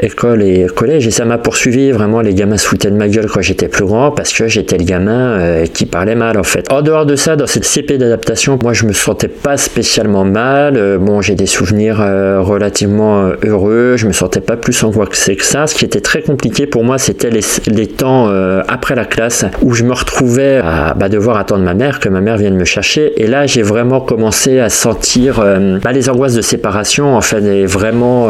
école 0.00 0.42
et 0.42 0.66
collège 0.74 1.06
et 1.06 1.10
ça 1.10 1.24
m'a 1.24 1.38
poursuivi 1.38 1.90
vraiment 1.90 2.20
les 2.20 2.34
gamins 2.34 2.56
se 2.56 2.66
foutaient 2.66 2.90
de 2.90 2.96
ma 2.96 3.08
gueule 3.08 3.26
quand 3.26 3.40
j'étais 3.40 3.68
plus 3.68 3.84
grand 3.84 4.10
parce 4.10 4.32
que 4.32 4.48
j'étais 4.48 4.78
le 4.78 4.84
gamin 4.84 5.38
euh, 5.38 5.66
qui 5.66 5.86
parlait 5.86 6.14
mal 6.14 6.38
en 6.38 6.42
fait. 6.42 6.70
En 6.72 6.82
dehors 6.82 7.06
de 7.06 7.16
ça, 7.16 7.36
dans 7.36 7.46
cette 7.46 7.64
CP 7.64 7.98
d'adaptation, 7.98 8.58
moi 8.62 8.72
je 8.72 8.86
me 8.86 8.92
sentais 8.92 9.28
pas 9.28 9.56
spécialement 9.56 10.24
mal. 10.24 10.76
Euh, 10.76 10.98
bon, 10.98 11.20
j'ai 11.20 11.34
des 11.34 11.46
souvenirs 11.46 12.00
euh, 12.00 12.40
relativement 12.40 13.30
heureux, 13.44 13.94
je 13.96 14.06
me 14.06 14.12
sentais 14.12 14.40
pas 14.40 14.56
plus 14.56 14.82
angoissé 14.84 15.31
que 15.31 15.31
ça. 15.40 15.66
Ce 15.66 15.74
qui 15.74 15.84
était 15.84 16.00
très 16.00 16.22
compliqué 16.22 16.66
pour 16.66 16.84
moi, 16.84 16.98
c'était 16.98 17.30
les, 17.30 17.86
temps 17.86 18.30
après 18.68 18.94
la 18.94 19.04
classe 19.04 19.44
où 19.62 19.74
je 19.74 19.84
me 19.84 19.92
retrouvais 19.92 20.60
à 20.64 20.94
bah, 20.94 21.08
devoir 21.08 21.36
attendre 21.36 21.64
ma 21.64 21.74
mère, 21.74 22.00
que 22.00 22.08
ma 22.08 22.20
mère 22.20 22.36
vienne 22.36 22.56
me 22.56 22.64
chercher. 22.64 23.12
Et 23.22 23.26
là, 23.26 23.46
j'ai 23.46 23.62
vraiment 23.62 24.00
commencé 24.00 24.60
à 24.60 24.68
sentir 24.68 25.42
bah, 25.82 25.92
les 25.92 26.08
angoisses 26.08 26.34
de 26.34 26.42
séparation, 26.42 27.16
en 27.16 27.20
fait, 27.20 27.44
et 27.44 27.66
vraiment 27.66 28.28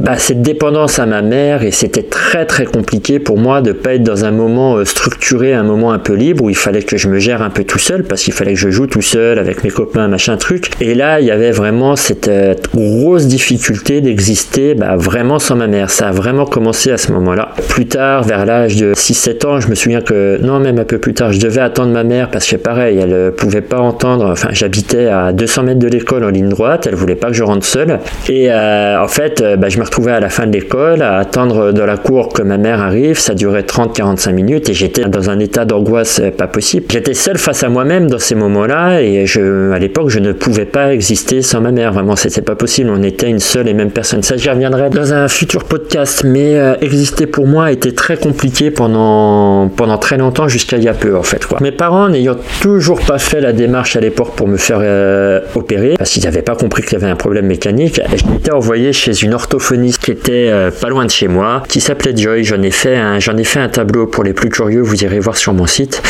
bah, 0.00 0.16
cette 0.18 0.42
dépendance 0.42 0.98
à 0.98 1.06
ma 1.06 1.22
mère 1.22 1.62
et 1.62 1.70
c'était 1.70 2.02
très 2.02 2.46
très 2.46 2.64
compliqué 2.64 3.18
pour 3.18 3.38
moi 3.38 3.60
de 3.60 3.72
pas 3.72 3.94
être 3.94 4.02
dans 4.02 4.24
un 4.24 4.30
moment 4.30 4.76
euh, 4.76 4.84
structuré, 4.84 5.52
un 5.52 5.62
moment 5.62 5.92
un 5.92 5.98
peu 5.98 6.14
libre 6.14 6.44
où 6.44 6.50
il 6.50 6.56
fallait 6.56 6.82
que 6.82 6.96
je 6.96 7.08
me 7.08 7.18
gère 7.18 7.42
un 7.42 7.50
peu 7.50 7.64
tout 7.64 7.78
seul 7.78 8.04
parce 8.04 8.22
qu'il 8.22 8.32
fallait 8.32 8.54
que 8.54 8.58
je 8.58 8.70
joue 8.70 8.86
tout 8.86 9.02
seul 9.02 9.38
avec 9.38 9.64
mes 9.64 9.70
copains, 9.70 10.08
machin 10.08 10.36
truc. 10.36 10.70
Et 10.80 10.94
là, 10.94 11.20
il 11.20 11.26
y 11.26 11.30
avait 11.30 11.50
vraiment 11.50 11.96
cette 11.96 12.28
euh, 12.28 12.54
grosse 12.74 13.26
difficulté 13.26 14.00
d'exister 14.00 14.74
vraiment 14.96 15.38
sans 15.38 15.56
ma 15.56 15.66
mère. 15.66 15.90
Ça 15.90 16.08
a 16.08 16.12
vraiment 16.12 16.31
commencé 16.50 16.90
à 16.90 16.98
ce 16.98 17.12
moment-là. 17.12 17.50
Plus 17.68 17.86
tard, 17.86 18.22
vers 18.24 18.44
l'âge 18.46 18.76
de 18.76 18.94
6-7 18.94 19.46
ans, 19.46 19.60
je 19.60 19.68
me 19.68 19.74
souviens 19.74 20.00
que, 20.00 20.38
non, 20.42 20.58
même 20.58 20.78
un 20.78 20.84
peu 20.84 20.98
plus 20.98 21.14
tard, 21.14 21.32
je 21.32 21.40
devais 21.40 21.60
attendre 21.60 21.92
ma 21.92 22.04
mère 22.04 22.30
parce 22.30 22.46
que 22.48 22.56
pareil, 22.56 22.98
elle 22.98 23.12
euh, 23.12 23.30
pouvait 23.30 23.60
pas 23.60 23.78
entendre, 23.78 24.26
enfin, 24.30 24.48
j'habitais 24.52 25.06
à 25.06 25.32
200 25.32 25.62
mètres 25.64 25.80
de 25.80 25.88
l'école 25.88 26.24
en 26.24 26.30
ligne 26.30 26.48
droite, 26.48 26.86
elle 26.86 26.94
voulait 26.94 27.14
pas 27.14 27.28
que 27.28 27.34
je 27.34 27.42
rentre 27.42 27.66
seul. 27.66 27.98
Et 28.28 28.50
en 28.52 29.08
fait, 29.08 29.42
bah, 29.58 29.68
je 29.68 29.78
me 29.78 29.84
retrouvais 29.84 30.12
à 30.12 30.20
la 30.20 30.28
fin 30.28 30.46
de 30.46 30.52
l'école 30.52 31.02
à 31.02 31.18
attendre 31.18 31.72
dans 31.72 31.86
la 31.86 31.96
cour 31.96 32.32
que 32.32 32.42
ma 32.42 32.58
mère 32.58 32.80
arrive, 32.80 33.18
ça 33.18 33.34
durait 33.34 33.62
30-45 33.62 34.32
minutes 34.32 34.68
et 34.68 34.74
j'étais 34.74 35.04
dans 35.04 35.30
un 35.30 35.38
état 35.38 35.64
d'angoisse 35.64 36.20
euh, 36.20 36.30
pas 36.30 36.46
possible. 36.46 36.86
J'étais 36.90 37.14
seul 37.14 37.38
face 37.38 37.62
à 37.62 37.68
moi-même 37.68 38.08
dans 38.08 38.18
ces 38.18 38.34
moments-là 38.34 39.02
et 39.02 39.24
à 39.24 39.78
l'époque, 39.78 40.08
je 40.08 40.18
ne 40.18 40.32
pouvais 40.32 40.64
pas 40.64 40.92
exister 40.92 41.42
sans 41.42 41.60
ma 41.60 41.72
mère. 41.72 41.92
Vraiment, 41.92 42.16
c'était 42.16 42.42
pas 42.42 42.54
possible. 42.54 42.90
On 42.90 43.02
était 43.02 43.28
une 43.28 43.38
seule 43.38 43.68
et 43.68 43.74
même 43.74 43.90
personne. 43.90 44.22
Ça, 44.22 44.36
j'y 44.36 44.50
reviendrai 44.50 44.90
dans 44.90 45.12
un 45.12 45.28
futur 45.28 45.64
podcast, 45.64 46.21
mais 46.24 46.56
euh, 46.56 46.74
exister 46.80 47.26
pour 47.26 47.46
moi 47.46 47.66
a 47.66 47.72
été 47.72 47.94
très 47.94 48.16
compliqué 48.16 48.70
pendant, 48.70 49.68
pendant 49.68 49.98
très 49.98 50.16
longtemps, 50.16 50.48
jusqu'à 50.48 50.76
il 50.76 50.84
y 50.84 50.88
a 50.88 50.94
peu, 50.94 51.16
en 51.16 51.22
fait. 51.22 51.46
Mes 51.60 51.72
parents, 51.72 52.08
n'ayant 52.08 52.36
toujours 52.60 53.00
pas 53.00 53.18
fait 53.18 53.40
la 53.40 53.52
démarche 53.52 53.96
à 53.96 54.00
l'époque 54.00 54.34
pour 54.36 54.48
me 54.48 54.56
faire 54.56 54.78
euh, 54.80 55.40
opérer, 55.54 55.94
parce 55.96 56.10
qu'ils 56.10 56.24
n'avaient 56.24 56.42
pas 56.42 56.56
compris 56.56 56.82
qu'il 56.82 56.94
y 56.94 56.96
avait 56.96 57.10
un 57.10 57.16
problème 57.16 57.46
mécanique, 57.46 58.00
je 58.16 58.30
m'étais 58.30 58.52
envoyé 58.52 58.92
chez 58.92 59.22
une 59.22 59.34
orthophoniste 59.34 60.02
qui 60.02 60.10
était 60.10 60.50
pas 60.80 60.88
loin 60.88 61.04
de 61.04 61.10
chez 61.10 61.28
moi, 61.28 61.62
qui 61.68 61.80
s'appelait 61.80 62.16
Joy. 62.16 62.44
J'en 62.44 62.62
ai 62.62 62.70
fait 62.70 62.96
un, 62.96 63.18
j'en 63.18 63.36
ai 63.36 63.44
fait 63.44 63.60
un 63.60 63.68
tableau 63.68 64.06
pour 64.06 64.24
les 64.24 64.32
plus 64.32 64.48
curieux. 64.48 64.80
Vous 64.80 65.02
irez 65.04 65.20
voir 65.20 65.36
sur 65.36 65.52
mon 65.52 65.66
site 65.66 66.02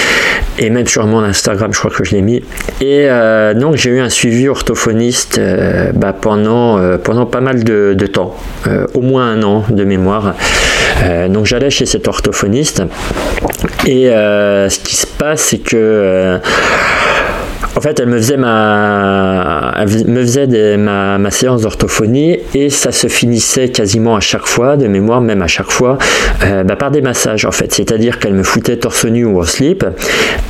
et 0.59 0.71
même 0.71 0.87
sur 0.87 1.07
mon 1.07 1.21
Instagram. 1.21 1.73
Je 1.73 1.79
crois 1.79 1.91
que 1.91 2.05
je 2.05 2.13
l'ai 2.13 2.23
mis. 2.23 2.43
Et 2.81 3.07
euh, 3.09 3.55
donc 3.55 3.77
j'ai 3.77 3.91
eu 3.91 4.01
un 4.01 4.09
suivi 4.09 4.49
orthophoniste 4.49 5.39
euh, 5.39 5.93
bah, 5.95 6.13
pendant 6.13 6.79
euh, 6.79 6.99
pendant 6.99 7.27
pas 7.27 7.41
mal 7.41 7.65
de, 7.65 7.95
temps, 8.07 8.37
au 8.95 9.01
moins 9.01 9.33
un 9.33 9.43
an 9.43 9.65
de 9.71 9.85
mémoire. 9.85 10.02
Mémoire. 10.03 10.35
donc 11.31 11.47
j'allais 11.47 11.71
chez 11.71 11.87
cet 11.87 12.09
orthophoniste 12.09 12.83
et 13.87 14.07
ce 14.07 14.79
qui 14.81 14.97
se 14.97 15.07
passe, 15.07 15.41
c'est 15.43 15.59
que 15.59 16.41
en 17.75 17.81
fait, 17.81 18.01
elle 18.01 18.09
me 18.09 18.19
faisait 18.19 18.37
ma, 20.77 21.31
séance 21.31 21.63
d'orthophonie 21.63 22.39
et 22.55 22.69
ça 22.69 22.93
se 22.93 23.07
finissait 23.07 23.71
quasiment 23.71 24.15
à 24.15 24.21
chaque 24.21 24.47
fois, 24.47 24.77
de 24.77 24.87
mémoire 24.87 25.23
même 25.23 25.41
à 25.41 25.47
chaque 25.47 25.71
fois, 25.71 25.97
euh, 26.45 26.65
bah, 26.65 26.77
par 26.77 26.91
des 26.91 27.01
massages 27.01 27.47
en 27.47 27.51
fait. 27.51 27.73
C'est-à-dire 27.73 28.19
qu'elle 28.19 28.35
me 28.35 28.43
foutait 28.43 28.77
torse 28.77 29.07
nu 29.07 29.25
ou 29.25 29.39
au 29.39 29.45
slip, 29.45 29.87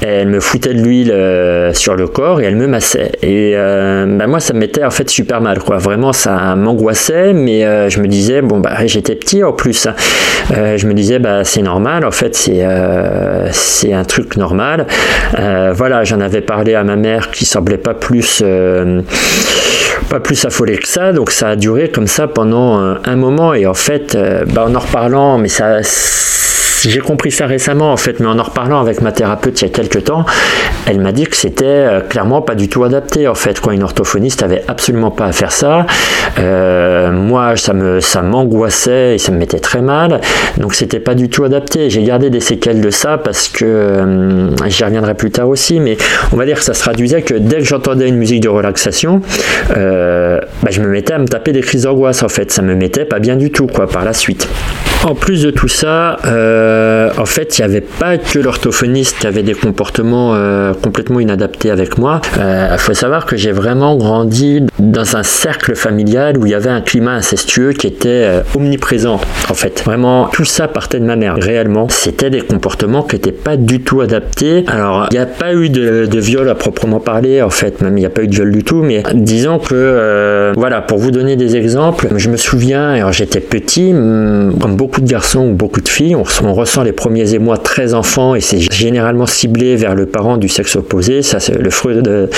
elle 0.01 0.29
me 0.29 0.41
foutait 0.41 0.75
de 0.75 0.83
l'huile 0.83 1.13
euh, 1.13 1.73
sur 1.73 1.95
le 1.95 2.09
corps 2.09 2.41
et 2.41 2.45
elle 2.45 2.57
me 2.57 2.67
massait. 2.67 3.13
Et 3.23 3.53
euh, 3.55 4.07
bah, 4.19 4.27
moi, 4.27 4.41
ça 4.41 4.53
me 4.53 4.59
mettait 4.59 4.85
en 4.85 4.91
fait 4.91 5.09
super 5.09 5.41
mal. 5.41 5.59
Vraiment, 5.59 6.13
ça 6.13 6.57
m'angoissait, 6.57 7.33
mais 7.33 7.63
je 7.89 8.01
me 8.01 8.09
disais 8.09 8.43
bon 8.43 8.59
bah 8.59 8.73
j'étais 8.87 9.15
petit 9.15 9.45
en 9.45 9.53
plus. 9.53 9.87
Hein. 9.87 9.95
je 10.51 10.87
me 10.87 10.93
disais 10.93 11.21
c'est 11.45 11.63
normal, 11.63 12.05
en 12.05 12.11
fait 12.11 12.35
c'est 12.35 12.67
c'est 13.53 13.93
un 13.93 14.05
truc 14.05 14.37
normal. 14.37 14.87
voilà, 15.73 16.05
j'en 16.05 16.21
avais 16.21 16.41
parlé 16.41 16.75
à 16.75 16.83
ma 16.85 16.97
mère 16.97 17.12
qui 17.33 17.45
semblait 17.45 17.79
pas 17.79 17.95
plus 17.95 18.41
euh, 18.45 19.03
pas 20.09 20.21
plus 20.21 20.45
affolé 20.45 20.77
que 20.77 20.89
ça. 20.89 21.13
Donc 21.13 21.31
ça 21.31 21.51
a 21.51 21.57
duré 21.57 21.91
comme 21.91 22.07
ça 22.07 22.29
pendant 22.29 22.81
euh, 22.81 22.95
un 23.05 23.17
moment. 23.17 23.55
Et 23.55 23.67
en 23.67 23.75
fait 23.75 24.15
euh, 24.15 24.45
bah, 24.47 24.65
en 24.67 24.75
en 24.75 24.81
reparlant 24.81 25.39
mais 25.39 25.49
ça 25.49 25.83
j'ai 26.91 27.01
compris 27.01 27.31
ça 27.31 27.47
récemment 27.47 27.93
en 27.93 27.97
fait, 27.97 28.21
mais 28.21 28.27
en 28.27 28.39
en 28.39 28.43
reparlant 28.43 28.81
avec 28.81 29.01
ma 29.01 29.13
thérapeute 29.13 29.61
il 29.61 29.65
y 29.65 29.69
a 29.69 29.73
quelques 29.73 30.05
temps, 30.05 30.25
elle 30.87 31.01
m'a 31.01 31.13
dit 31.13 31.27
que 31.27 31.37
c'était 31.37 31.65
euh, 31.65 32.01
clairement 32.01 32.43
pas 32.43 32.55
du 32.55 32.69
tout 32.69 32.85
adapté 32.85 33.29
en 33.29 33.35
fait. 33.35 33.61
Quoi, 33.61 33.75
une 33.75 33.83
orthophoniste 33.83 34.43
avait 34.43 34.65
absolument 34.69 35.11
pas 35.11 35.27
à 35.27 35.33
faire 35.33 35.53
ça. 35.53 35.87
Euh, 36.39 37.13
moi, 37.13 37.57
ça 37.57 37.73
me 37.73 38.01
ça 38.01 38.23
m'angoissait 38.23 39.15
et 39.15 39.19
ça 39.19 39.33
me 39.33 39.39
mettait 39.39 39.61
très 39.61 39.81
mal, 39.81 40.21
donc 40.57 40.75
c'était 40.75 41.01
pas 41.01 41.15
du 41.15 41.29
tout 41.29 41.45
adapté. 41.45 41.91
J'ai 41.91 42.03
gardé 42.03 42.31
des 42.31 42.41
séquelles 42.41 42.81
de 42.81 42.91
ça 42.91 43.19
parce 43.19 43.49
que 43.49 43.65
euh, 43.65 44.69
j'y 44.69 44.85
reviendrai 44.85 45.15
plus 45.15 45.31
tard 45.31 45.49
aussi, 45.49 45.79
mais 45.79 45.97
on 46.33 46.37
va 46.37 46.47
dire 46.47 46.57
que 46.57 46.65
ça 46.65 46.75
se 46.75 46.81
traduisait 46.81 47.23
que 47.23 47.35
dès 47.35 47.59
que 47.59 47.65
j'entendais 47.65 48.09
une 48.09 48.17
musique 48.17 48.41
de 48.41 48.49
relaxation, 48.49 49.21
bah, 49.69 50.71
je 50.71 50.81
me 50.81 50.89
mettais 50.89 51.15
à 51.15 51.19
me 51.19 51.27
taper 51.27 51.53
des 51.53 51.61
crises 51.61 51.83
d'angoisse 51.83 52.23
en 52.23 52.29
fait. 52.29 52.51
Ça 52.51 52.63
me 52.63 52.75
mettait 52.75 53.05
pas 53.05 53.19
bien 53.19 53.37
du 53.37 53.51
tout 53.51 53.67
quoi 53.67 53.87
par 53.87 54.05
la 54.05 54.13
suite. 54.13 54.49
En 55.05 55.17
plus 55.17 55.43
de 55.43 55.51
tout 55.51 55.67
ça, 55.67 56.19
euh, 56.27 57.11
en 57.19 57.27
fait, 57.27 57.59
il 57.59 57.63
n'y 57.63 57.65
avait 57.65 57.81
pas 57.81 58.19
que 58.19 58.39
l'orthophoniste 58.39 59.19
qui 59.19 59.27
avait 59.27 59.43
des 59.43 59.55
comportements 59.55 60.35
euh, 60.35 60.75
complètement 60.75 61.19
inadaptés 61.19 61.73
avec 61.73 61.99
moi. 61.99 62.21
Il 62.37 62.41
euh, 62.41 62.79
faut 62.79 62.95
savoir 62.95 63.27
que 63.27 63.37
j'ai 63.37 63.51
vraiment 63.51 63.97
grandi 63.97 64.65
dans 64.79 65.17
un 65.17 65.25
cercle 65.25 65.75
familial 65.75 66.39
où 66.39 66.47
il 66.47 66.53
y 66.53 66.55
avait 66.55 66.71
un 66.71 66.81
climat 66.81 67.15
incestueux 67.15 67.73
qui 67.73 67.89
était 67.89 68.43
omniprésent. 68.55 69.21
En 69.51 69.55
fait, 69.55 69.83
vraiment, 69.85 70.29
tout 70.29 70.45
ça 70.45 70.69
partait 70.69 71.01
de 71.01 71.05
ma 71.05 71.17
mère. 71.17 71.35
Réellement, 71.37 71.89
c'était 71.89 72.31
des 72.31 72.43
comportements 72.43 73.03
qui 73.03 73.17
n'étaient 73.17 73.33
pas 73.33 73.57
du 73.57 73.81
tout 73.81 74.03
adaptés. 74.03 74.65
Alors, 74.69 75.09
il 75.11 75.15
n'y 75.15 75.21
a 75.21 75.27
pas 75.27 75.53
eu 75.53 75.69
de, 75.69 76.07
de, 76.07 76.21
viol 76.21 76.49
à 76.49 76.55
proprement 76.55 77.01
parler, 77.01 77.43
en 77.43 77.51
fait, 77.51 77.81
même 77.81 77.97
il 77.97 78.01
n'y 78.01 78.07
a 78.07 78.11
pas 78.11 78.23
eu 78.23 78.29
de 78.29 78.35
viol 78.35 78.53
du 78.53 78.63
tout, 78.63 78.83
mais 78.83 79.03
disons 79.15 79.59
que, 79.59 80.53
voilà, 80.57 80.81
pour 80.81 80.99
vous 80.99 81.11
donner 81.11 81.35
des 81.35 81.57
exemples, 81.57 82.09
je 82.17 82.29
me 82.29 82.37
souviens, 82.37 82.91
alors 82.91 83.13
j'étais 83.13 83.41
petit, 83.41 83.93
beaucoup 83.93 84.92
de 85.01 85.07
garçons 85.09 85.49
ou 85.49 85.53
beaucoup 85.53 85.81
de 85.81 85.89
filles, 85.89 86.17
on, 86.17 86.53
ressent 86.53 86.83
les 86.83 86.93
premiers 86.93 87.35
émois 87.35 87.57
très 87.57 87.95
enfants 87.95 88.35
et 88.35 88.41
c'est 88.41 88.61
généralement 88.73 89.27
ciblé 89.27 89.75
vers 89.77 89.95
le 89.95 90.07
parent 90.07 90.37
du 90.37 90.49
sexe 90.49 90.77
opposé. 90.77 91.23
Ça, 91.23 91.39
le 91.59 91.71
Freud 91.71 92.31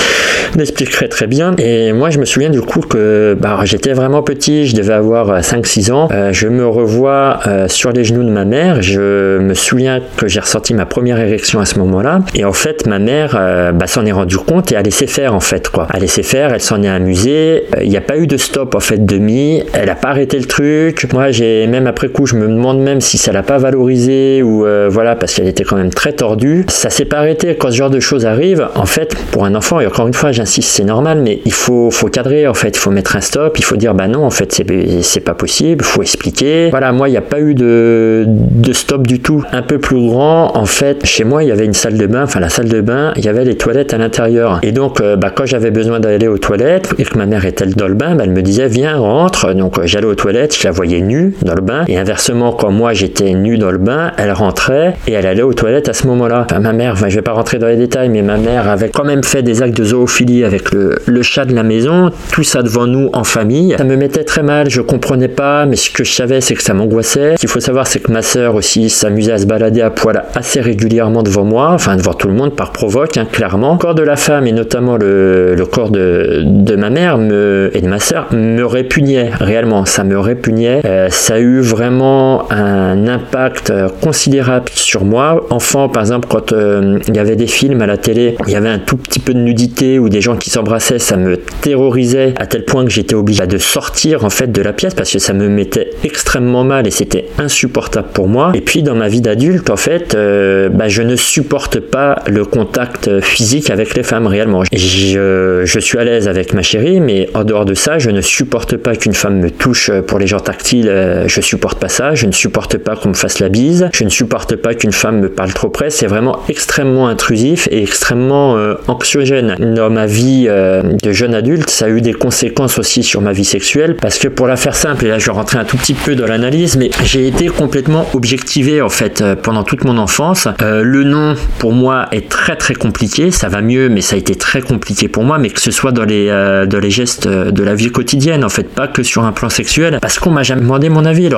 l'expliquerait 0.55 1.07
très 1.07 1.27
bien. 1.27 1.55
Et 1.57 1.91
moi, 1.93 2.09
je 2.09 2.19
me 2.19 2.25
souviens 2.25 2.49
du 2.49 2.61
coup 2.61 2.81
que 2.81 3.37
bah, 3.39 3.59
j'étais 3.63 3.93
vraiment 3.93 4.23
petit, 4.23 4.67
je 4.67 4.75
devais 4.75 4.93
avoir 4.93 5.39
5-6 5.41 5.91
ans. 5.91 6.07
Euh, 6.11 6.31
je 6.31 6.47
me 6.47 6.67
revois 6.67 7.39
euh, 7.47 7.67
sur 7.67 7.91
les 7.91 8.03
genoux 8.03 8.23
de 8.23 8.29
ma 8.29 8.45
mère. 8.45 8.81
Je 8.81 9.39
me 9.39 9.53
souviens 9.53 10.01
que 10.17 10.27
j'ai 10.27 10.39
ressenti 10.39 10.73
ma 10.73 10.85
première 10.85 11.19
érection 11.19 11.59
à 11.59 11.65
ce 11.65 11.79
moment-là. 11.79 12.21
Et 12.33 12.45
en 12.45 12.53
fait, 12.53 12.87
ma 12.87 12.99
mère 12.99 13.35
euh, 13.37 13.71
bah, 13.71 13.87
s'en 13.87 14.05
est 14.05 14.11
rendu 14.11 14.37
compte 14.37 14.71
et 14.71 14.75
a 14.75 14.81
laissé 14.81 15.07
faire 15.07 15.33
en 15.33 15.39
fait 15.39 15.69
quoi. 15.69 15.87
A 15.89 15.99
laissé 15.99 16.23
faire, 16.23 16.53
elle 16.53 16.61
s'en 16.61 16.81
est 16.83 16.89
amusée. 16.89 17.65
Il 17.81 17.89
n'y 17.89 17.97
a 17.97 18.01
pas 18.01 18.17
eu 18.17 18.27
de 18.27 18.37
stop 18.37 18.75
en 18.75 18.79
fait 18.79 19.05
demi. 19.05 19.63
Elle 19.73 19.89
a 19.89 19.95
pas 19.95 20.09
arrêté 20.09 20.37
le 20.37 20.45
truc. 20.45 21.07
Moi, 21.13 21.31
j'ai 21.31 21.67
même 21.67 21.87
après 21.87 22.09
coup, 22.09 22.25
je 22.25 22.35
me 22.35 22.44
demande 22.47 22.79
même 22.79 23.01
si 23.01 23.17
ça 23.17 23.31
l'a 23.31 23.43
pas 23.43 23.57
valorisé 23.57 24.41
ou 24.43 24.65
euh, 24.65 24.87
voilà 24.89 25.15
parce 25.15 25.33
qu'elle 25.33 25.47
était 25.47 25.63
quand 25.63 25.77
même 25.77 25.93
très 25.93 26.13
tordue. 26.13 26.65
Ça 26.69 26.89
s'est 26.89 27.05
pas 27.05 27.17
arrêté 27.17 27.55
quand 27.55 27.71
ce 27.71 27.75
genre 27.75 27.89
de 27.89 27.99
choses 27.99 28.25
arrive. 28.25 28.67
En 28.75 28.85
fait, 28.85 29.15
pour 29.31 29.45
un 29.45 29.55
enfant 29.55 29.79
et 29.79 29.87
encore 29.87 30.07
une 30.07 30.13
fois, 30.13 30.31
j'insiste, 30.31 30.69
c'est 30.69 30.83
normal, 30.83 31.19
mais 31.21 31.41
il 31.45 31.53
faut 31.53 31.91
faut 31.91 32.07
cadrer 32.07 32.47
en 32.47 32.53
fait. 32.53 32.69
Il 32.69 32.79
faut 32.79 32.91
mettre 32.91 33.15
un 33.15 33.21
stop. 33.21 33.57
Il 33.59 33.63
faut 33.63 33.77
dire 33.77 33.93
bah 33.93 34.07
non, 34.07 34.23
en 34.23 34.29
fait 34.29 34.61
c'est 35.01 35.19
pas 35.19 35.33
possible. 35.33 35.83
Faut 35.83 36.01
expliquer. 36.01 36.69
Voilà, 36.69 36.91
moi 36.91 37.09
il 37.09 37.11
n'y 37.11 37.17
a 37.17 37.21
pas 37.21 37.39
eu 37.39 37.53
de 37.53 38.25
de 38.27 38.73
stop 38.73 39.07
du 39.07 39.19
tout. 39.19 39.43
Un 39.51 39.61
peu 39.61 39.79
plus 39.79 40.07
grand, 40.07 40.55
en 40.55 40.65
fait, 40.65 41.05
chez 41.05 41.23
moi 41.23 41.43
il 41.43 41.49
y 41.49 41.51
avait 41.51 41.65
une 41.65 41.73
salle 41.73 41.97
de 41.97 42.07
bain. 42.07 42.23
Enfin 42.23 42.39
la 42.39 42.49
salle 42.49 42.69
de 42.69 42.81
bain, 42.81 43.13
il 43.15 43.25
y 43.25 43.29
avait 43.29 43.45
les 43.45 43.57
toilettes 43.57 43.93
à 43.93 43.97
l'intérieur. 43.97 44.59
Et 44.63 44.71
donc 44.71 45.01
euh, 45.01 45.15
bah, 45.15 45.31
quand 45.33 45.45
j'avais 45.45 45.71
besoin 45.71 45.99
d'aller 45.99 46.27
aux 46.27 46.37
toilettes 46.37 46.93
et 46.97 47.03
que 47.03 47.17
ma 47.17 47.25
mère 47.25 47.45
était 47.45 47.65
dans 47.65 47.87
le 47.87 47.93
bain, 47.93 48.15
bah, 48.15 48.23
elle 48.25 48.31
me 48.31 48.41
disait 48.41 48.67
viens 48.67 48.97
rentre. 48.97 49.53
Donc 49.53 49.79
euh, 49.79 49.83
j'allais 49.85 50.07
aux 50.07 50.15
toilettes, 50.15 50.55
je 50.57 50.63
la 50.67 50.71
voyais 50.71 51.01
nue 51.01 51.33
dans 51.41 51.55
le 51.55 51.61
bain 51.61 51.83
et 51.87 51.97
inversement 51.97 52.34
quand 52.57 52.71
moi 52.71 52.93
j'étais 52.93 53.33
nu 53.33 53.57
dans 53.57 53.71
le 53.71 53.77
bain, 53.77 54.11
elle 54.17 54.31
rentrait 54.31 54.95
et 55.07 55.13
elle 55.13 55.25
allait 55.25 55.41
aux 55.41 55.53
toilettes 55.53 55.89
à 55.89 55.93
ce 55.93 56.07
moment-là. 56.07 56.47
ma 56.59 56.73
mère, 56.73 56.93
enfin, 56.93 57.09
je 57.09 57.15
vais 57.15 57.21
pas 57.21 57.31
rentrer 57.31 57.59
dans 57.59 57.67
les 57.67 57.77
détails, 57.77 58.09
mais 58.09 58.21
ma 58.21 58.37
mère 58.37 58.69
avait 58.69 58.89
quand 58.89 59.03
même 59.03 59.23
fait 59.23 59.41
des 59.41 59.61
actes 59.61 59.77
de 59.77 59.83
zoophilie 59.83 60.43
avec 60.43 60.71
le, 60.71 61.21
chat 61.21 61.45
de 61.45 61.55
la 61.55 61.63
maison, 61.63 62.11
tout 62.31 62.43
ça 62.43 62.61
devant 62.61 62.85
nous 62.85 63.09
en 63.13 63.23
famille. 63.23 63.75
Ça 63.77 63.83
me 63.83 63.95
mettait 63.95 64.23
très 64.23 64.43
mal, 64.43 64.69
je 64.69 64.81
comprenais 64.81 65.27
pas, 65.27 65.65
mais 65.65 65.75
ce 65.75 65.89
que 65.89 66.03
je 66.03 66.13
savais, 66.13 66.41
c'est 66.41 66.55
que 66.55 66.61
ça 66.61 66.73
m'angoissait. 66.73 67.35
Ce 67.35 67.39
qu'il 67.39 67.49
faut 67.49 67.59
savoir, 67.59 67.87
c'est 67.87 67.99
que 67.99 68.11
ma 68.11 68.21
sœur 68.21 68.55
aussi 68.55 68.89
s'amusait 68.89 69.31
à 69.31 69.37
se 69.39 69.45
balader 69.45 69.81
à 69.81 69.89
poil 69.89 70.23
assez 70.35 70.61
régulièrement 70.61 71.23
devant 71.23 71.45
moi, 71.45 71.69
enfin 71.71 71.95
devant 71.95 72.13
tout 72.13 72.27
le 72.27 72.33
monde 72.33 72.55
par 72.55 72.71
provoque, 72.71 73.17
hein, 73.17 73.27
clairement. 73.31 73.73
Le 73.73 73.79
corps 73.79 73.95
de 73.95 74.03
la 74.03 74.15
femme 74.15 74.45
et 74.47 74.51
notamment 74.51 74.97
le, 74.97 75.55
corps 75.71 75.89
de, 75.89 76.75
ma 76.77 76.89
mère 76.89 77.15
et 77.15 77.81
de 77.81 77.87
ma 77.87 77.99
sœur 77.99 78.27
me 78.31 78.63
répugnait 78.63 79.31
réellement. 79.39 79.85
Ça 79.85 80.03
me 80.03 80.19
répugnait. 80.19 80.81
Euh, 80.85 81.07
ça 81.09 81.35
a 81.35 81.39
eu 81.39 81.61
vraiment 81.61 82.24
un 82.49 83.07
impact 83.07 83.69
euh, 83.69 83.89
considérable 84.01 84.69
sur 84.73 85.05
moi. 85.05 85.45
Enfant, 85.49 85.89
par 85.89 86.03
exemple, 86.03 86.27
quand 86.29 86.51
euh, 86.51 86.99
il 87.07 87.15
y 87.15 87.19
avait 87.19 87.35
des 87.35 87.47
films 87.47 87.81
à 87.81 87.87
la 87.87 87.97
télé, 87.97 88.35
il 88.47 88.53
y 88.53 88.55
avait 88.55 88.69
un 88.69 88.79
tout 88.79 88.97
petit 88.97 89.19
peu 89.19 89.33
de 89.33 89.39
nudité 89.39 89.99
ou 89.99 90.09
des 90.09 90.21
gens 90.21 90.35
qui 90.35 90.49
s'embrassaient, 90.49 90.99
ça 90.99 91.17
me 91.17 91.37
terrorisait 91.37 92.33
à 92.37 92.45
tel 92.45 92.65
point 92.65 92.83
que 92.85 92.91
j'étais 92.91 93.15
obligé 93.15 93.45
de 93.47 93.57
sortir 93.57 94.23
en 94.23 94.29
fait 94.29 94.51
de 94.51 94.61
la 94.61 94.73
pièce 94.73 94.93
parce 94.93 95.11
que 95.11 95.19
ça 95.19 95.33
me 95.33 95.49
mettait 95.49 95.91
extrêmement 96.03 96.63
mal 96.63 96.87
et 96.87 96.91
c'était 96.91 97.25
insupportable 97.37 98.07
pour 98.13 98.27
moi. 98.27 98.51
Et 98.53 98.61
puis 98.61 98.83
dans 98.83 98.95
ma 98.95 99.07
vie 99.07 99.21
d'adulte, 99.21 99.69
en 99.69 99.77
fait, 99.77 100.15
euh, 100.15 100.69
bah, 100.69 100.87
je 100.87 101.01
ne 101.01 101.15
supporte 101.15 101.79
pas 101.79 102.23
le 102.27 102.45
contact 102.45 103.19
physique 103.21 103.69
avec 103.69 103.95
les 103.95 104.03
femmes 104.03 104.27
réellement. 104.27 104.63
Je, 104.73 105.61
je 105.65 105.79
suis 105.79 105.97
à 105.97 106.03
l'aise 106.03 106.27
avec 106.27 106.53
ma 106.53 106.61
chérie, 106.61 106.99
mais 106.99 107.29
en 107.33 107.43
dehors 107.43 107.65
de 107.65 107.73
ça, 107.73 107.99
je 107.99 108.09
ne 108.09 108.21
supporte 108.21 108.77
pas 108.77 108.95
qu'une 108.95 109.13
femme 109.13 109.39
me 109.39 109.51
touche 109.51 109.91
pour 110.07 110.19
les 110.19 110.27
gens 110.27 110.39
tactiles. 110.39 110.91
Je 111.27 111.41
supporte 111.41 111.79
pas 111.79 111.89
ça. 111.89 112.04
Je 112.13 112.25
ne 112.25 112.31
supporte 112.31 112.77
pas 112.77 112.95
qu'on 112.95 113.09
me 113.09 113.13
fasse 113.13 113.39
la 113.39 113.49
bise, 113.49 113.89
je 113.93 114.03
ne 114.03 114.09
supporte 114.09 114.55
pas 114.55 114.73
qu'une 114.73 114.91
femme 114.91 115.19
me 115.19 115.29
parle 115.29 115.53
trop 115.53 115.69
près, 115.69 115.89
c'est 115.89 116.07
vraiment 116.07 116.39
extrêmement 116.49 117.07
intrusif 117.07 117.67
et 117.71 117.81
extrêmement 117.81 118.57
euh, 118.57 118.75
anxiogène. 118.87 119.55
Dans 119.75 119.89
ma 119.89 120.05
vie 120.05 120.45
euh, 120.47 120.83
de 120.83 121.11
jeune 121.11 121.33
adulte, 121.33 121.69
ça 121.69 121.85
a 121.85 121.89
eu 121.89 122.01
des 122.01 122.13
conséquences 122.13 122.77
aussi 122.77 123.03
sur 123.03 123.21
ma 123.21 123.31
vie 123.31 123.45
sexuelle 123.45 123.95
parce 123.95 124.19
que 124.19 124.27
pour 124.27 124.47
la 124.47 124.55
faire 124.55 124.75
simple, 124.75 125.05
et 125.05 125.09
là 125.09 125.19
je 125.19 125.31
rentrer 125.31 125.57
un 125.57 125.65
tout 125.65 125.77
petit 125.77 125.95
peu 125.95 126.15
dans 126.15 126.27
l'analyse, 126.27 126.77
mais 126.77 126.91
j'ai 127.03 127.27
été 127.27 127.47
complètement 127.47 128.07
objectivé 128.13 128.81
en 128.81 128.89
fait 128.89 129.21
euh, 129.21 129.35
pendant 129.35 129.63
toute 129.63 129.83
mon 129.83 129.97
enfance. 129.97 130.47
le 130.61 131.03
nom 131.03 131.35
pour 131.59 131.73
moi 131.73 132.07
est 132.11 132.29
très 132.29 132.55
très 132.55 132.73
compliqué, 132.73 133.31
ça 133.31 133.49
va 133.49 133.61
mieux, 133.61 133.89
mais 133.89 134.01
ça 134.01 134.15
a 134.15 134.19
été 134.19 134.35
très 134.35 134.61
compliqué 134.61 135.07
pour 135.07 135.23
moi, 135.23 135.37
mais 135.37 135.49
que 135.49 135.61
ce 135.61 135.71
soit 135.71 135.91
dans 135.91 136.05
les, 136.05 136.27
dans 136.67 136.79
les 136.79 136.89
gestes 136.89 137.27
de 137.27 137.63
la 137.63 137.75
vie 137.75 137.91
quotidienne 137.91 138.43
en 138.43 138.49
fait, 138.49 138.63
pas 138.63 138.87
que 138.87 139.03
sur 139.03 139.23
un 139.23 139.31
plan 139.31 139.49
sexuel, 139.49 139.97
parce 140.01 140.19
qu'on 140.19 140.31
m'a 140.31 140.43
jamais 140.43 140.61
demandé 140.61 140.89
mon 140.89 141.05
avis. 141.05 141.29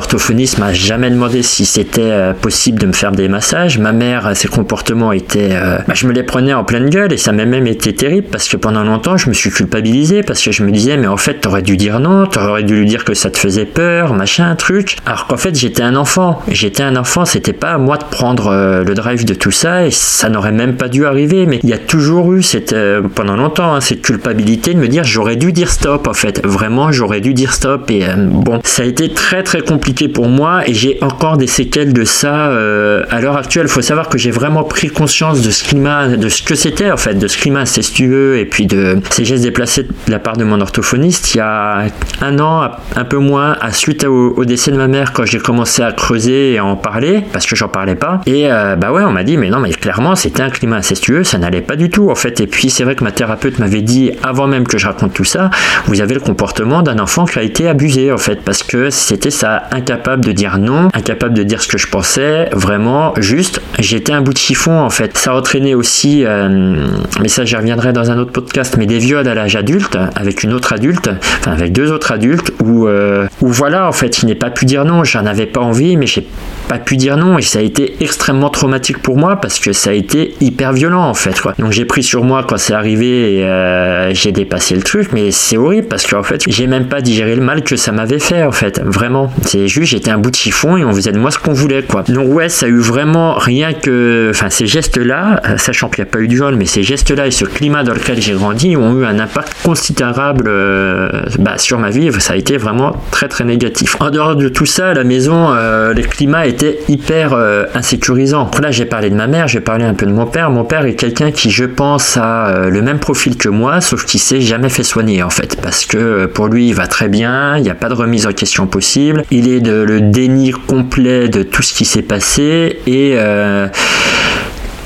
M'a 0.57 0.73
jamais 0.73 1.11
demandé 1.11 1.43
si 1.43 1.65
c'était 1.65 2.01
euh, 2.01 2.33
possible 2.33 2.79
de 2.79 2.87
me 2.87 2.91
faire 2.91 3.11
des 3.11 3.27
massages. 3.27 3.77
Ma 3.77 3.91
mère, 3.91 4.35
ses 4.35 4.47
comportements 4.47 5.11
étaient, 5.11 5.51
euh, 5.51 5.77
bah, 5.87 5.93
je 5.93 6.07
me 6.07 6.13
les 6.13 6.23
prenais 6.23 6.51
en 6.55 6.63
pleine 6.63 6.89
gueule 6.89 7.13
et 7.13 7.17
ça 7.17 7.31
m'a 7.31 7.45
même 7.45 7.67
été 7.67 7.93
terrible 7.93 8.25
parce 8.31 8.47
que 8.47 8.57
pendant 8.57 8.83
longtemps, 8.83 9.17
je 9.17 9.29
me 9.29 9.35
suis 9.35 9.51
culpabilisé 9.51 10.23
parce 10.23 10.41
que 10.41 10.51
je 10.51 10.63
me 10.63 10.71
disais, 10.71 10.97
mais 10.97 11.05
en 11.05 11.17
fait, 11.17 11.35
t'aurais 11.35 11.61
dû 11.61 11.77
dire 11.77 11.99
non, 11.99 12.25
t'aurais 12.25 12.63
dû 12.63 12.79
lui 12.79 12.87
dire 12.87 13.05
que 13.05 13.13
ça 13.13 13.29
te 13.29 13.37
faisait 13.37 13.65
peur, 13.65 14.15
machin, 14.15 14.55
truc. 14.55 14.97
Alors 15.05 15.27
qu'en 15.27 15.37
fait, 15.37 15.53
j'étais 15.53 15.83
un 15.83 15.95
enfant. 15.95 16.41
J'étais 16.47 16.81
un 16.81 16.95
enfant, 16.95 17.25
c'était 17.25 17.53
pas 17.53 17.73
à 17.73 17.77
moi 17.77 17.97
de 17.97 18.05
prendre 18.05 18.47
euh, 18.47 18.83
le 18.83 18.95
drive 18.95 19.25
de 19.25 19.35
tout 19.35 19.51
ça 19.51 19.85
et 19.85 19.91
ça 19.91 20.27
n'aurait 20.29 20.51
même 20.51 20.75
pas 20.75 20.87
dû 20.87 21.05
arriver. 21.05 21.45
Mais 21.45 21.59
il 21.61 21.69
y 21.69 21.73
a 21.73 21.77
toujours 21.77 22.33
eu 22.33 22.41
cette, 22.41 22.75
pendant 23.13 23.35
longtemps, 23.35 23.75
hein, 23.75 23.81
cette 23.81 24.01
culpabilité 24.01 24.73
de 24.73 24.79
me 24.79 24.87
dire, 24.87 25.03
j'aurais 25.03 25.35
dû 25.35 25.53
dire 25.53 25.69
stop 25.69 26.07
en 26.07 26.15
fait. 26.15 26.43
Vraiment, 26.43 26.91
j'aurais 26.91 27.21
dû 27.21 27.35
dire 27.35 27.53
stop 27.53 27.91
et 27.91 28.07
bon, 28.17 28.59
ça 28.63 28.81
a 28.81 28.85
été 28.85 29.09
très 29.09 29.43
très 29.43 29.61
compliqué 29.61 30.07
pour 30.07 30.27
moi 30.27 30.46
et 30.65 30.73
j'ai 30.73 30.97
encore 31.01 31.37
des 31.37 31.47
séquelles 31.47 31.93
de 31.93 32.03
ça 32.03 32.49
euh, 32.49 33.03
à 33.09 33.21
l'heure 33.21 33.37
actuelle. 33.37 33.65
Il 33.65 33.71
faut 33.71 33.81
savoir 33.81 34.09
que 34.09 34.17
j'ai 34.17 34.31
vraiment 34.31 34.63
pris 34.63 34.89
conscience 34.89 35.41
de 35.41 35.51
ce 35.51 35.63
climat, 35.63 36.07
de 36.07 36.29
ce 36.29 36.43
que 36.43 36.55
c'était 36.55 36.91
en 36.91 36.97
fait, 36.97 37.15
de 37.15 37.27
ce 37.27 37.37
climat 37.37 37.61
incestueux 37.61 38.37
et 38.37 38.45
puis 38.45 38.65
de 38.65 38.99
ces 39.09 39.25
gestes 39.25 39.43
déplacés 39.43 39.83
de 39.83 40.11
la 40.11 40.19
part 40.19 40.37
de 40.37 40.43
mon 40.43 40.61
orthophoniste. 40.61 41.33
Il 41.33 41.37
y 41.37 41.41
a 41.41 41.85
un 42.21 42.39
an, 42.39 42.71
un 42.95 43.05
peu 43.05 43.17
moins, 43.17 43.57
à 43.61 43.71
suite 43.71 44.03
au, 44.05 44.45
décès 44.45 44.71
de 44.71 44.77
ma 44.77 44.87
mère, 44.87 45.13
quand 45.13 45.25
j'ai 45.25 45.39
commencé 45.39 45.81
à 45.81 45.91
creuser 45.91 46.53
et 46.53 46.57
à 46.57 46.65
en 46.65 46.75
parler, 46.75 47.23
parce 47.33 47.45
que 47.45 47.55
j'en 47.55 47.67
parlais 47.67 47.95
pas. 47.95 48.21
Et 48.25 48.51
euh, 48.51 48.75
bah 48.75 48.91
ouais, 48.91 49.03
on 49.03 49.11
m'a 49.11 49.23
dit, 49.23 49.37
mais 49.37 49.49
non, 49.49 49.59
mais 49.59 49.71
clairement, 49.71 50.15
c'était 50.15 50.43
un 50.43 50.49
climat 50.49 50.77
incestueux, 50.77 51.23
ça 51.23 51.37
n'allait 51.37 51.61
pas 51.61 51.75
du 51.75 51.89
tout 51.89 52.09
en 52.09 52.15
fait. 52.15 52.39
Et 52.39 52.47
puis 52.47 52.69
c'est 52.69 52.83
vrai 52.83 52.95
que 52.95 53.03
ma 53.03 53.11
thérapeute 53.11 53.59
m'avait 53.59 53.81
dit, 53.81 54.11
avant 54.23 54.47
même 54.47 54.67
que 54.67 54.77
je 54.77 54.87
raconte 54.87 55.13
tout 55.13 55.23
ça, 55.23 55.49
vous 55.85 56.01
avez 56.01 56.13
le 56.13 56.19
comportement 56.19 56.81
d'un 56.81 56.99
enfant 56.99 57.25
qui 57.25 57.39
a 57.39 57.43
été 57.43 57.67
abusé 57.67 58.11
en 58.11 58.17
fait, 58.17 58.41
parce 58.43 58.63
que 58.63 58.89
c'était 58.89 59.31
ça, 59.31 59.63
incapable 59.71 60.25
de 60.25 60.31
dire 60.37 60.57
non, 60.59 60.87
incapable 60.93 61.33
de 61.33 61.43
dire 61.43 61.61
ce 61.61 61.67
que 61.67 61.77
je 61.77 61.87
pensais, 61.87 62.47
vraiment, 62.53 63.13
juste, 63.17 63.61
j'étais 63.79 64.13
un 64.13 64.21
bout 64.21 64.33
de 64.33 64.37
chiffon 64.37 64.79
en 64.79 64.89
fait. 64.89 65.17
Ça 65.17 65.35
entraînait 65.35 65.73
aussi, 65.73 66.23
euh, 66.23 66.77
mais 67.21 67.27
ça 67.27 67.43
j'y 67.43 67.55
reviendrai 67.55 67.91
dans 67.91 68.11
un 68.11 68.17
autre 68.17 68.31
podcast, 68.31 68.75
mais 68.77 68.85
des 68.85 68.99
viols 68.99 69.27
à 69.27 69.33
l'âge 69.33 69.55
adulte, 69.55 69.97
avec 70.15 70.43
une 70.43 70.53
autre 70.53 70.71
adulte, 70.71 71.09
enfin 71.39 71.51
avec 71.51 71.73
deux 71.73 71.91
autres 71.91 72.11
adultes, 72.11 72.53
où, 72.63 72.87
euh, 72.87 73.27
où 73.41 73.47
voilà, 73.47 73.87
en 73.87 73.91
fait, 73.91 74.19
il 74.19 74.27
n'est 74.27 74.35
pas 74.35 74.51
pu 74.51 74.65
dire 74.65 74.85
non, 74.85 75.03
j'en 75.03 75.25
avais 75.25 75.47
pas 75.47 75.61
envie, 75.61 75.97
mais 75.97 76.07
j'ai 76.07 76.25
pas 76.67 76.77
pu 76.77 76.95
dire 76.97 77.17
non, 77.17 77.37
et 77.37 77.41
ça 77.41 77.59
a 77.59 77.63
été 77.63 77.95
extrêmement 77.99 78.49
traumatique 78.49 78.99
pour 79.01 79.17
moi, 79.17 79.37
parce 79.41 79.59
que 79.59 79.73
ça 79.73 79.89
a 79.89 79.93
été 79.93 80.35
hyper 80.39 80.71
violent 80.71 81.03
en 81.03 81.15
fait. 81.15 81.41
Quoi. 81.41 81.55
Donc 81.57 81.71
j'ai 81.71 81.85
pris 81.85 82.03
sur 82.03 82.23
moi 82.23 82.45
quand 82.47 82.57
c'est 82.57 82.73
arrivé, 82.73 83.43
euh, 83.43 84.13
j'ai 84.13 84.31
dépassé 84.31 84.75
le 84.75 84.83
truc, 84.83 85.09
mais 85.13 85.31
c'est 85.31 85.57
horrible, 85.57 85.87
parce 85.87 86.05
qu'en 86.05 86.23
fait, 86.23 86.43
j'ai 86.47 86.67
même 86.67 86.87
pas 86.87 87.01
digéré 87.01 87.35
le 87.35 87.41
mal 87.41 87.63
que 87.63 87.75
ça 87.75 87.91
m'avait 87.91 88.19
fait 88.19 88.43
en 88.43 88.51
fait, 88.51 88.79
vraiment. 88.85 89.31
C'est 89.41 89.67
juste, 89.67 89.91
j'étais 89.91 90.11
un 90.11 90.19
bout 90.19 90.26
chiffon, 90.35 90.77
et 90.77 90.85
on 90.85 90.93
faisait 90.93 91.11
de 91.11 91.19
moi 91.19 91.31
ce 91.31 91.39
qu'on 91.39 91.53
voulait, 91.53 91.83
quoi. 91.83 92.03
Donc 92.07 92.33
ouais, 92.33 92.49
ça 92.49 92.65
a 92.65 92.69
eu 92.69 92.79
vraiment 92.79 93.35
rien 93.35 93.73
que, 93.73 94.29
enfin 94.31 94.49
ces 94.49 94.67
gestes-là, 94.67 95.41
euh, 95.45 95.57
sachant 95.57 95.89
qu'il 95.89 96.03
n'y 96.03 96.09
a 96.09 96.11
pas 96.11 96.19
eu 96.19 96.27
de 96.27 96.33
viol, 96.33 96.55
mais 96.55 96.65
ces 96.65 96.83
gestes-là 96.83 97.27
et 97.27 97.31
ce 97.31 97.45
climat 97.45 97.83
dans 97.83 97.93
lequel 97.93 98.21
j'ai 98.21 98.33
grandi 98.33 98.75
ont 98.75 98.99
eu 98.99 99.05
un 99.05 99.19
impact 99.19 99.55
considérable 99.63 100.45
euh, 100.47 101.09
bah, 101.39 101.57
sur 101.57 101.79
ma 101.79 101.89
vie. 101.89 102.09
Ça 102.19 102.33
a 102.33 102.35
été 102.35 102.57
vraiment 102.57 102.95
très 103.11 103.27
très 103.27 103.43
négatif. 103.43 103.97
En 103.99 104.09
dehors 104.09 104.35
de 104.35 104.49
tout 104.49 104.65
ça, 104.65 104.89
à 104.89 104.93
la 104.93 105.03
maison, 105.03 105.49
euh, 105.51 105.93
le 105.93 106.01
climat 106.03 106.47
était 106.47 106.79
hyper 106.87 107.33
insécurisant. 107.73 108.49
Là, 108.61 108.71
j'ai 108.71 108.85
parlé 108.85 109.09
de 109.09 109.15
ma 109.15 109.27
mère, 109.27 109.47
j'ai 109.47 109.59
parlé 109.59 109.85
un 109.85 109.93
peu 109.93 110.05
de 110.05 110.11
mon 110.11 110.25
père. 110.25 110.49
Mon 110.49 110.63
père 110.63 110.85
est 110.85 110.95
quelqu'un 110.95 111.31
qui, 111.31 111.51
je 111.51 111.65
pense, 111.65 112.17
a 112.17 112.67
le 112.69 112.81
même 112.81 112.99
profil 112.99 113.37
que 113.37 113.49
moi, 113.49 113.81
sauf 113.81 114.05
qu'il 114.05 114.19
s'est 114.19 114.41
jamais 114.41 114.69
fait 114.69 114.83
soigner 114.83 115.23
en 115.23 115.29
fait, 115.29 115.59
parce 115.61 115.85
que 115.85 116.25
pour 116.25 116.47
lui, 116.47 116.69
il 116.69 116.73
va 116.73 116.87
très 116.87 117.07
bien, 117.07 117.57
il 117.57 117.63
n'y 117.63 117.69
a 117.69 117.75
pas 117.75 117.89
de 117.89 117.93
remise 117.93 118.25
en 118.25 118.33
question 118.33 118.67
possible. 118.67 119.23
Il 119.31 119.47
est 119.47 119.59
de 119.59 119.81
le 119.81 120.01
déni 120.17 120.49
complet 120.49 121.29
de 121.29 121.43
tout 121.43 121.61
ce 121.61 121.75
qui 121.75 121.85
s'est 121.85 122.01
passé 122.01 122.79
et 122.87 123.11
euh, 123.13 123.67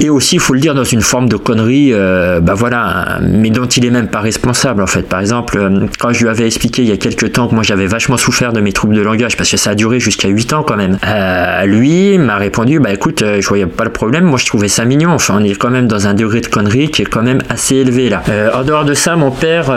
et 0.01 0.09
aussi, 0.09 0.37
il 0.37 0.39
faut 0.39 0.55
le 0.55 0.59
dire, 0.59 0.73
dans 0.73 0.83
une 0.83 1.01
forme 1.01 1.29
de 1.29 1.35
connerie, 1.35 1.91
euh, 1.93 2.39
bah 2.39 2.55
voilà, 2.55 3.19
mais 3.21 3.51
dont 3.51 3.67
il 3.67 3.85
est 3.85 3.91
même 3.91 4.07
pas 4.07 4.19
responsable 4.19 4.81
en 4.81 4.87
fait. 4.87 5.03
Par 5.03 5.19
exemple, 5.19 5.59
euh, 5.59 5.85
quand 5.99 6.11
je 6.11 6.23
lui 6.23 6.29
avais 6.29 6.47
expliqué 6.47 6.81
il 6.81 6.89
y 6.89 6.91
a 6.91 6.97
quelques 6.97 7.33
temps 7.33 7.47
que 7.47 7.53
moi 7.53 7.63
j'avais 7.63 7.85
vachement 7.85 8.17
souffert 8.17 8.51
de 8.51 8.61
mes 8.61 8.73
troubles 8.73 8.95
de 8.95 9.01
langage 9.01 9.37
parce 9.37 9.51
que 9.51 9.57
ça 9.57 9.69
a 9.69 9.75
duré 9.75 9.99
jusqu'à 9.99 10.27
8 10.27 10.53
ans 10.53 10.63
quand 10.63 10.75
même, 10.75 10.97
euh, 11.05 11.65
lui 11.65 12.17
m'a 12.17 12.37
répondu, 12.37 12.79
bah 12.79 12.91
écoute, 12.91 13.23
je 13.39 13.47
voyais 13.47 13.67
pas 13.67 13.83
le 13.83 13.91
problème, 13.91 14.23
moi 14.23 14.39
je 14.39 14.47
trouvais 14.47 14.69
ça 14.69 14.85
mignon. 14.85 15.11
Enfin, 15.11 15.35
on 15.39 15.43
est 15.43 15.53
quand 15.53 15.69
même 15.69 15.87
dans 15.87 16.07
un 16.07 16.15
degré 16.15 16.41
de 16.41 16.47
connerie 16.47 16.89
qui 16.89 17.03
est 17.03 17.05
quand 17.05 17.21
même 17.21 17.43
assez 17.49 17.75
élevé 17.75 18.09
là. 18.09 18.23
en 18.55 18.63
dehors 18.63 18.85
de 18.85 18.95
ça, 18.95 19.15
mon 19.15 19.29
père, 19.29 19.67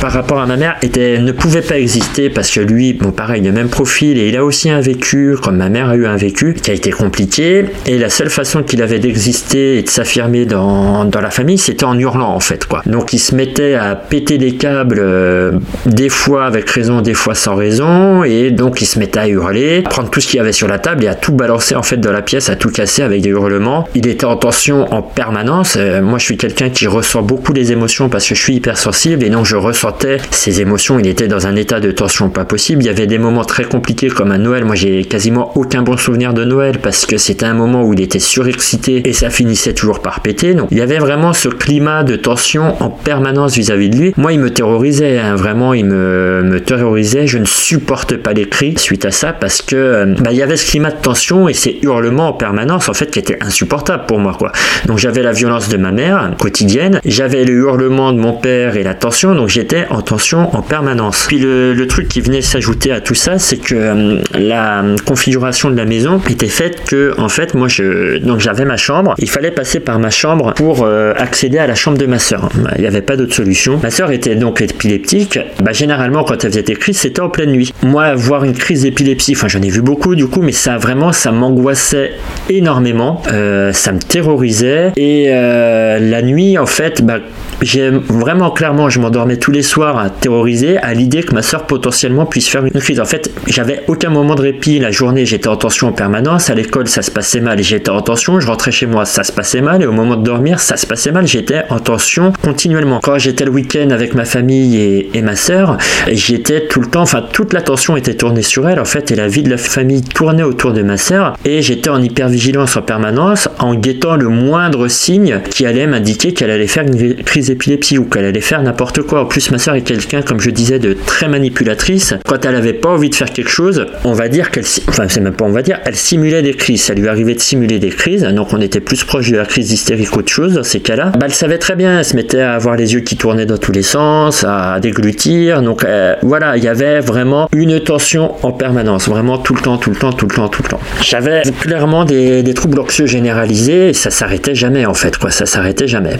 par 0.00 0.10
rapport 0.10 0.40
à 0.40 0.46
ma 0.46 0.56
mère, 0.56 0.78
était, 0.82 1.18
ne 1.18 1.30
pouvait 1.30 1.62
pas 1.62 1.78
exister 1.78 2.28
parce 2.28 2.50
que 2.50 2.58
lui, 2.58 2.92
bon 2.94 3.12
pareil, 3.12 3.40
le 3.40 3.52
même 3.52 3.68
profil 3.68 4.18
et 4.18 4.28
il 4.30 4.36
a 4.36 4.44
aussi 4.44 4.68
un 4.68 4.80
vécu, 4.80 5.36
comme 5.40 5.58
ma 5.58 5.68
mère 5.68 5.90
a 5.90 5.94
eu 5.94 6.06
un 6.06 6.16
vécu, 6.16 6.54
qui 6.54 6.72
a 6.72 6.74
été 6.74 6.90
compliqué. 6.90 7.66
Et 7.86 7.98
la 7.98 8.10
seule 8.10 8.30
façon 8.30 8.64
qu'il 8.64 8.82
avait 8.82 8.98
d'exister 8.98 9.59
et 9.60 9.82
de 9.82 9.88
s'affirmer 9.88 10.46
dans, 10.46 11.04
dans, 11.04 11.20
la 11.20 11.30
famille, 11.30 11.58
c'était 11.58 11.84
en 11.84 11.98
hurlant 11.98 12.34
en 12.34 12.40
fait 12.40 12.66
quoi. 12.66 12.82
Donc 12.86 13.12
il 13.12 13.18
se 13.18 13.34
mettait 13.34 13.74
à 13.74 13.94
péter 13.94 14.38
des 14.38 14.54
câbles 14.56 15.00
euh, 15.00 15.52
des 15.86 16.08
fois 16.08 16.44
avec 16.44 16.68
raison, 16.70 17.00
des 17.00 17.14
fois 17.14 17.34
sans 17.34 17.54
raison 17.54 18.24
et 18.24 18.50
donc 18.50 18.80
il 18.80 18.86
se 18.86 18.98
mettait 18.98 19.20
à 19.20 19.28
hurler, 19.28 19.82
prendre 19.82 20.10
tout 20.10 20.20
ce 20.20 20.28
qu'il 20.28 20.38
y 20.38 20.40
avait 20.40 20.52
sur 20.52 20.68
la 20.68 20.78
table 20.78 21.04
et 21.04 21.08
à 21.08 21.14
tout 21.14 21.32
balancer 21.32 21.74
en 21.74 21.82
fait 21.82 21.96
dans 21.98 22.12
la 22.12 22.22
pièce, 22.22 22.48
à 22.48 22.56
tout 22.56 22.70
casser 22.70 23.02
avec 23.02 23.22
des 23.22 23.30
hurlements. 23.30 23.88
Il 23.94 24.06
était 24.06 24.24
en 24.24 24.36
tension 24.36 24.92
en 24.92 25.02
permanence. 25.02 25.76
Euh, 25.76 26.02
moi 26.02 26.18
je 26.18 26.24
suis 26.24 26.36
quelqu'un 26.36 26.70
qui 26.70 26.86
ressent 26.86 27.22
beaucoup 27.22 27.52
les 27.52 27.72
émotions 27.72 28.08
parce 28.08 28.28
que 28.28 28.34
je 28.34 28.42
suis 28.42 28.54
hypersensible 28.54 29.24
et 29.24 29.30
donc 29.30 29.46
je 29.46 29.56
ressentais 29.56 30.18
ces 30.30 30.60
émotions. 30.60 30.98
Il 30.98 31.06
était 31.06 31.28
dans 31.28 31.46
un 31.46 31.56
état 31.56 31.80
de 31.80 31.90
tension 31.90 32.30
pas 32.30 32.44
possible. 32.44 32.82
Il 32.82 32.86
y 32.86 32.90
avait 32.90 33.06
des 33.06 33.18
moments 33.18 33.44
très 33.44 33.64
compliqués 33.64 34.08
comme 34.08 34.32
à 34.32 34.38
Noël. 34.38 34.64
Moi 34.64 34.74
j'ai 34.74 35.04
quasiment 35.04 35.52
aucun 35.56 35.82
bon 35.82 35.96
souvenir 35.96 36.34
de 36.34 36.44
Noël 36.44 36.78
parce 36.82 37.06
que 37.06 37.18
c'était 37.18 37.46
un 37.46 37.54
moment 37.54 37.84
où 37.84 37.92
il 37.92 38.00
était 38.00 38.18
surexcité 38.18 39.08
et 39.08 39.12
ça 39.12 39.30
finit 39.30 39.49
finissait 39.50 39.74
toujours 39.74 40.00
par 40.00 40.20
péter. 40.20 40.54
Donc 40.54 40.68
il 40.70 40.78
y 40.78 40.80
avait 40.80 40.98
vraiment 40.98 41.32
ce 41.32 41.48
climat 41.48 42.04
de 42.04 42.14
tension 42.14 42.80
en 42.80 42.88
permanence 42.88 43.56
vis-à-vis 43.56 43.90
de 43.90 43.96
lui. 43.96 44.14
Moi, 44.16 44.32
il 44.32 44.38
me 44.38 44.50
terrorisait, 44.50 45.18
hein. 45.18 45.34
vraiment, 45.34 45.74
il 45.74 45.86
me, 45.86 46.42
me, 46.44 46.60
terrorisait. 46.60 47.26
Je 47.26 47.38
ne 47.38 47.46
supporte 47.46 48.16
pas 48.16 48.32
les 48.32 48.48
cris 48.48 48.78
suite 48.78 49.04
à 49.04 49.10
ça 49.10 49.32
parce 49.32 49.60
que 49.60 49.74
euh, 49.74 50.14
bah, 50.20 50.30
il 50.30 50.38
y 50.38 50.42
avait 50.42 50.56
ce 50.56 50.70
climat 50.70 50.92
de 50.92 51.00
tension 51.00 51.48
et 51.48 51.52
ces 51.52 51.80
hurlements 51.82 52.28
en 52.28 52.32
permanence 52.32 52.88
en 52.88 52.94
fait 52.94 53.10
qui 53.10 53.18
étaient 53.18 53.42
insupportables 53.42 54.06
pour 54.06 54.20
moi. 54.20 54.36
Quoi. 54.38 54.52
Donc 54.86 54.98
j'avais 54.98 55.22
la 55.22 55.32
violence 55.32 55.68
de 55.68 55.76
ma 55.76 55.90
mère 55.90 56.30
quotidienne, 56.38 57.00
j'avais 57.04 57.44
le 57.44 57.54
hurlement 57.54 58.12
de 58.12 58.18
mon 58.18 58.34
père 58.34 58.76
et 58.76 58.84
la 58.84 58.94
tension, 58.94 59.34
donc 59.34 59.48
j'étais 59.48 59.86
en 59.90 60.02
tension 60.02 60.54
en 60.54 60.62
permanence. 60.62 61.24
Puis 61.26 61.40
le, 61.40 61.74
le 61.74 61.86
truc 61.88 62.06
qui 62.06 62.20
venait 62.20 62.42
s'ajouter 62.42 62.92
à 62.92 63.00
tout 63.00 63.16
ça, 63.16 63.38
c'est 63.38 63.56
que 63.56 63.74
euh, 63.74 64.22
la 64.34 64.84
configuration 65.04 65.70
de 65.70 65.76
la 65.76 65.86
maison 65.86 66.20
était 66.30 66.46
faite 66.46 66.84
que 66.88 67.14
en 67.18 67.28
fait 67.28 67.54
moi 67.54 67.66
je 67.66 68.18
donc 68.18 68.38
j'avais 68.38 68.64
ma 68.64 68.76
chambre, 68.76 69.14
il 69.18 69.28
fallait 69.28 69.39
passer 69.48 69.80
par 69.80 69.98
ma 69.98 70.10
chambre 70.10 70.52
pour 70.54 70.82
euh, 70.82 71.14
accéder 71.16 71.56
à 71.56 71.66
la 71.66 71.74
chambre 71.74 71.96
de 71.96 72.04
ma 72.06 72.18
soeur. 72.18 72.50
Il 72.76 72.82
n'y 72.82 72.86
avait 72.86 73.00
pas 73.00 73.16
d'autre 73.16 73.34
solution. 73.34 73.80
Ma 73.82 73.90
soeur 73.90 74.10
était 74.10 74.34
donc 74.34 74.60
épileptique. 74.60 75.38
Bah, 75.62 75.72
généralement, 75.72 76.22
quand 76.22 76.44
elle 76.44 76.50
faisait 76.50 76.62
des 76.62 76.74
crises, 76.74 76.98
c'était 76.98 77.20
en 77.20 77.30
pleine 77.30 77.52
nuit. 77.52 77.72
Moi, 77.82 78.14
voir 78.14 78.44
une 78.44 78.52
crise 78.52 78.82
d'épilepsie, 78.82 79.32
enfin, 79.34 79.48
j'en 79.48 79.62
ai 79.62 79.70
vu 79.70 79.80
beaucoup 79.80 80.14
du 80.14 80.26
coup, 80.26 80.42
mais 80.42 80.52
ça 80.52 80.76
vraiment, 80.76 81.12
ça 81.12 81.32
m'angoissait 81.32 82.12
énormément. 82.50 83.22
Euh, 83.32 83.72
ça 83.72 83.92
me 83.92 84.00
terrorisait. 84.00 84.92
Et 84.96 85.28
euh, 85.30 85.98
la 85.98 86.20
nuit, 86.22 86.58
en 86.58 86.66
fait, 86.66 87.02
bah, 87.02 87.18
j'ai 87.62 87.90
vraiment 87.90 88.50
clairement, 88.50 88.88
je 88.88 89.00
m'endormais 89.00 89.36
tous 89.36 89.50
les 89.50 89.62
soirs 89.62 89.98
à 89.98 90.10
terroriser 90.10 90.78
à 90.78 90.94
l'idée 90.94 91.22
que 91.22 91.34
ma 91.34 91.42
soeur 91.42 91.66
potentiellement 91.66 92.26
puisse 92.26 92.48
faire 92.48 92.64
une 92.64 92.72
crise. 92.72 93.00
En 93.00 93.04
fait, 93.04 93.30
j'avais 93.46 93.82
aucun 93.88 94.10
moment 94.10 94.34
de 94.34 94.42
répit. 94.42 94.78
La 94.78 94.90
journée, 94.90 95.26
j'étais 95.26 95.48
en 95.48 95.56
tension 95.56 95.88
en 95.88 95.92
permanence. 95.92 96.50
À 96.50 96.54
l'école, 96.54 96.88
ça 96.88 97.02
se 97.02 97.10
passait 97.10 97.40
mal 97.40 97.60
et 97.60 97.62
j'étais 97.62 97.90
en 97.90 98.02
tension. 98.02 98.40
Je 98.40 98.46
rentrais 98.46 98.72
chez 98.72 98.86
moi, 98.86 99.04
ça 99.04 99.19
se 99.24 99.32
passait 99.32 99.60
mal. 99.60 99.82
Et 99.82 99.86
au 99.86 99.92
moment 99.92 100.16
de 100.16 100.22
dormir, 100.22 100.60
ça 100.60 100.76
se 100.76 100.86
passait 100.86 101.12
mal. 101.12 101.26
J'étais 101.26 101.62
en 101.68 101.78
tension 101.78 102.32
continuellement. 102.42 103.00
Quand 103.02 103.18
j'étais 103.18 103.44
le 103.44 103.50
week-end 103.50 103.90
avec 103.90 104.14
ma 104.14 104.24
famille 104.24 104.76
et, 105.12 105.22
ma 105.22 105.36
soeur, 105.36 105.76
j'étais 106.10 106.66
tout 106.66 106.80
le 106.80 106.86
temps, 106.86 107.02
enfin, 107.02 107.22
toute 107.32 107.52
l'attention 107.52 107.96
était 107.96 108.14
tournée 108.14 108.42
sur 108.42 108.68
elle, 108.68 108.80
en 108.80 108.84
fait, 108.84 109.10
et 109.10 109.16
la 109.16 109.28
vie 109.28 109.42
de 109.42 109.50
la 109.50 109.58
famille 109.58 110.02
tournait 110.02 110.42
autour 110.42 110.72
de 110.72 110.82
ma 110.82 110.96
soeur. 110.96 111.36
Et 111.44 111.60
j'étais 111.60 111.90
en 111.90 112.02
hypervigilance 112.02 112.76
en 112.76 112.82
permanence, 112.82 113.48
en 113.58 113.74
guettant 113.74 114.16
le 114.16 114.28
moindre 114.28 114.88
signe 114.88 115.40
qui 115.50 115.66
allait 115.66 115.86
m'indiquer 115.86 116.32
qu'elle 116.32 116.50
allait 116.50 116.66
faire 116.66 116.84
une 116.84 117.14
crise 117.16 117.50
épilepsie 117.50 117.98
ou 117.98 118.04
qu'elle 118.04 118.24
allait 118.24 118.40
faire 118.40 118.62
n'importe 118.62 119.02
quoi. 119.02 119.20
En 119.22 119.26
plus, 119.26 119.50
ma 119.50 119.58
soeur 119.58 119.74
est 119.74 119.82
quelqu'un, 119.82 120.22
comme 120.22 120.40
je 120.40 120.50
disais, 120.50 120.78
de 120.78 120.94
très 120.94 121.28
manipulatrice. 121.28 122.14
Quand 122.26 122.44
elle 122.44 122.54
avait 122.54 122.72
pas 122.72 122.88
envie 122.88 123.10
de 123.10 123.14
faire 123.14 123.30
quelque 123.30 123.50
chose, 123.50 123.86
on 124.04 124.12
va 124.12 124.28
dire 124.28 124.50
qu'elle, 124.50 124.64
enfin, 124.88 125.06
c'est 125.08 125.20
même 125.20 125.34
pas 125.34 125.44
on 125.50 125.52
va 125.52 125.62
dire, 125.62 125.80
elle 125.84 125.96
simulait 125.96 126.42
des 126.42 126.54
crises. 126.54 126.82
Ça 126.82 126.94
lui 126.94 127.08
arrivait 127.08 127.34
de 127.34 127.40
simuler 127.40 127.78
des 127.78 127.88
crises, 127.88 128.22
donc 128.22 128.52
on 128.52 128.60
était 128.60 128.80
plus 128.80 129.04
proche 129.10 129.32
de 129.32 129.36
la 129.36 129.44
crise 129.44 129.72
hystérique 129.72 130.10
qu'autre 130.10 130.30
chose 130.30 130.54
dans 130.54 130.62
ces 130.62 130.78
cas-là. 130.78 131.06
Bah, 131.18 131.26
elle 131.26 131.34
savait 131.34 131.58
très 131.58 131.74
bien, 131.74 131.98
elle 131.98 132.04
se 132.04 132.14
mettait 132.14 132.42
à 132.42 132.54
avoir 132.54 132.76
les 132.76 132.94
yeux 132.94 133.00
qui 133.00 133.16
tournaient 133.16 133.44
dans 133.44 133.58
tous 133.58 133.72
les 133.72 133.82
sens, 133.82 134.44
à 134.44 134.78
déglutir. 134.78 135.62
Donc 135.62 135.84
euh, 135.84 136.14
voilà, 136.22 136.56
il 136.56 136.62
y 136.62 136.68
avait 136.68 137.00
vraiment 137.00 137.48
une 137.52 137.80
tension 137.80 138.34
en 138.44 138.52
permanence, 138.52 139.08
vraiment 139.08 139.36
tout 139.36 139.56
le 139.56 139.62
temps, 139.62 139.78
tout 139.78 139.90
le 139.90 139.96
temps, 139.96 140.12
tout 140.12 140.28
le 140.28 140.34
temps, 140.36 140.48
tout 140.48 140.62
le 140.62 140.68
temps. 140.68 140.78
J'avais 141.02 141.42
clairement 141.58 142.04
des, 142.04 142.44
des 142.44 142.54
troubles 142.54 142.78
anxieux 142.78 143.06
généralisés 143.06 143.88
et 143.88 143.94
ça 143.94 144.10
s'arrêtait 144.10 144.54
jamais 144.54 144.86
en 144.86 144.94
fait, 144.94 145.18
quoi, 145.18 145.32
ça 145.32 145.44
s'arrêtait 145.44 145.88
jamais. 145.88 146.16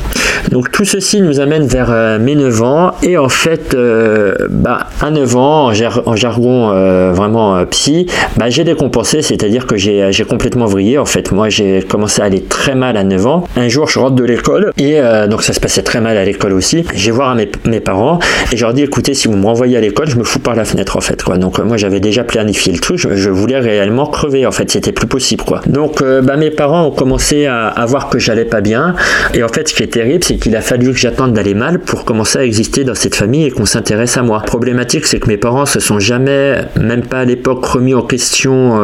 Donc 0.51 0.73
tout 0.73 0.85
ceci 0.85 1.21
nous 1.21 1.39
amène 1.39 1.69
vers 1.69 1.91
euh, 1.91 2.19
mes 2.19 2.35
9 2.35 2.63
ans. 2.63 2.91
Et 3.05 3.17
en 3.19 3.29
fait, 3.29 3.75
euh, 3.75 4.35
bah, 4.51 4.89
à 5.01 5.11
9 5.11 5.37
ans, 5.37 5.71
en, 5.71 6.17
jargon 6.17 6.71
euh, 6.71 7.13
vraiment 7.13 7.65
psy, 7.67 8.07
bah, 8.37 8.51
j'ai 8.51 8.65
décompensé, 8.65 9.23
c'est-à-dire 9.23 9.67
que 9.67 9.77
j'ai 9.77 10.25
complètement 10.29 10.67
vrillé. 10.67 10.99
En 10.99 11.05
fait, 11.05 11.31
moi, 11.31 11.49
j'ai 11.49 11.83
commencé 11.83 12.21
à 12.21 12.25
aller 12.25 12.43
très 12.43 12.75
mal 12.81 12.97
à 12.97 13.05
9 13.05 13.27
ans. 13.27 13.45
Un 13.57 13.69
jour, 13.69 13.89
je 13.89 13.99
rentre 13.99 14.17
de 14.17 14.25
l'école 14.25 14.73
et 14.79 14.99
euh, 14.99 15.29
donc 15.29 15.43
ça 15.43 15.53
se 15.53 15.61
passait 15.61 15.83
très 15.83 16.01
mal 16.01 16.17
à 16.17 16.25
l'école 16.25 16.55
aussi. 16.55 16.85
Je 16.95 17.07
vais 17.07 17.11
voir 17.13 17.37
mes, 17.37 17.81
parents 17.81 18.19
et 18.51 18.57
je 18.57 18.65
leur 18.65 18.75
dis 18.75 18.83
écoutez, 18.83 19.15
si 19.15 19.29
vous 19.29 19.37
me 19.37 19.47
renvoyez 19.47 19.77
à 19.77 19.81
l'école, 19.81 20.09
je 20.09 20.17
me 20.17 20.25
fous 20.25 20.41
par 20.41 20.57
la 20.57 20.65
fenêtre 20.65 20.97
en 20.97 21.01
fait 21.01 21.23
quoi. 21.23 21.37
Donc 21.37 21.59
euh, 21.59 21.63
moi 21.63 21.77
j'avais 21.77 22.01
déjà 22.01 22.25
planifié 22.25 22.73
le 22.73 22.79
truc, 22.79 22.99
je, 22.99 23.31
voulais 23.31 23.59
réellement 23.61 24.07
crever 24.07 24.47
en 24.47 24.51
fait, 24.51 24.71
c'était 24.71 24.93
plus 24.93 25.07
possible 25.07 25.45
quoi. 25.45 25.61
Donc 25.67 26.03
euh, 26.03 26.23
bah, 26.23 26.37
mes 26.37 26.51
parents 26.51 26.87
ont 26.87 26.91
commencé 26.91 27.47
à, 27.47 27.85
voir 27.87 28.09
que 28.09 28.19
j'allais 28.19 28.45
pas 28.45 28.61
bien 28.61 28.95
et 29.35 29.43
en 29.43 29.49
fait 29.49 29.69
ce 29.69 29.75
qui 29.75 29.83
est 29.83 29.93
terrible, 29.93 30.25
c'est 30.25 30.37
qu'il 30.37 30.57
a 30.57 30.61
fallu 30.61 30.93
que 30.93 30.99
j'attende 30.99 31.33
d'aller 31.35 31.55
mal 31.55 31.81
pour 31.81 32.05
commencer 32.05 32.39
à 32.39 32.45
exister 32.45 32.85
dans 32.85 32.95
cette 32.95 33.15
famille 33.15 33.45
et 33.45 33.51
qu'on 33.51 33.67
s'intéresse 33.67 34.17
à 34.17 34.23
moi. 34.23 34.41
Problématique, 34.41 35.07
c'est 35.07 35.21
que 35.21 35.29
mes 35.29 35.37
parents 35.37 35.67
se 35.67 35.81
sont 35.81 35.99
jamais, 35.99 36.57
même 36.81 37.03
pas 37.03 37.21
à 37.21 37.25
l'époque, 37.25 37.65
remis 37.65 37.95
en 37.95 38.03
question 38.03 38.77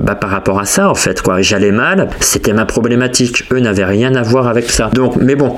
bah, 0.00 0.14
par 0.14 0.30
rapport 0.30 0.60
à 0.60 0.64
ça 0.64 0.88
en 0.88 0.94
fait. 0.94 1.22
J'allais 1.40 1.72
mal, 1.72 2.08
c'était 2.20 2.52
ma 2.52 2.64
problématique. 2.64 3.23
Eux 3.52 3.60
n'avaient 3.60 3.84
rien 3.84 4.14
à 4.14 4.22
voir 4.22 4.48
avec 4.48 4.70
ça. 4.70 4.90
Donc, 4.94 5.16
mais 5.16 5.34
bon, 5.34 5.56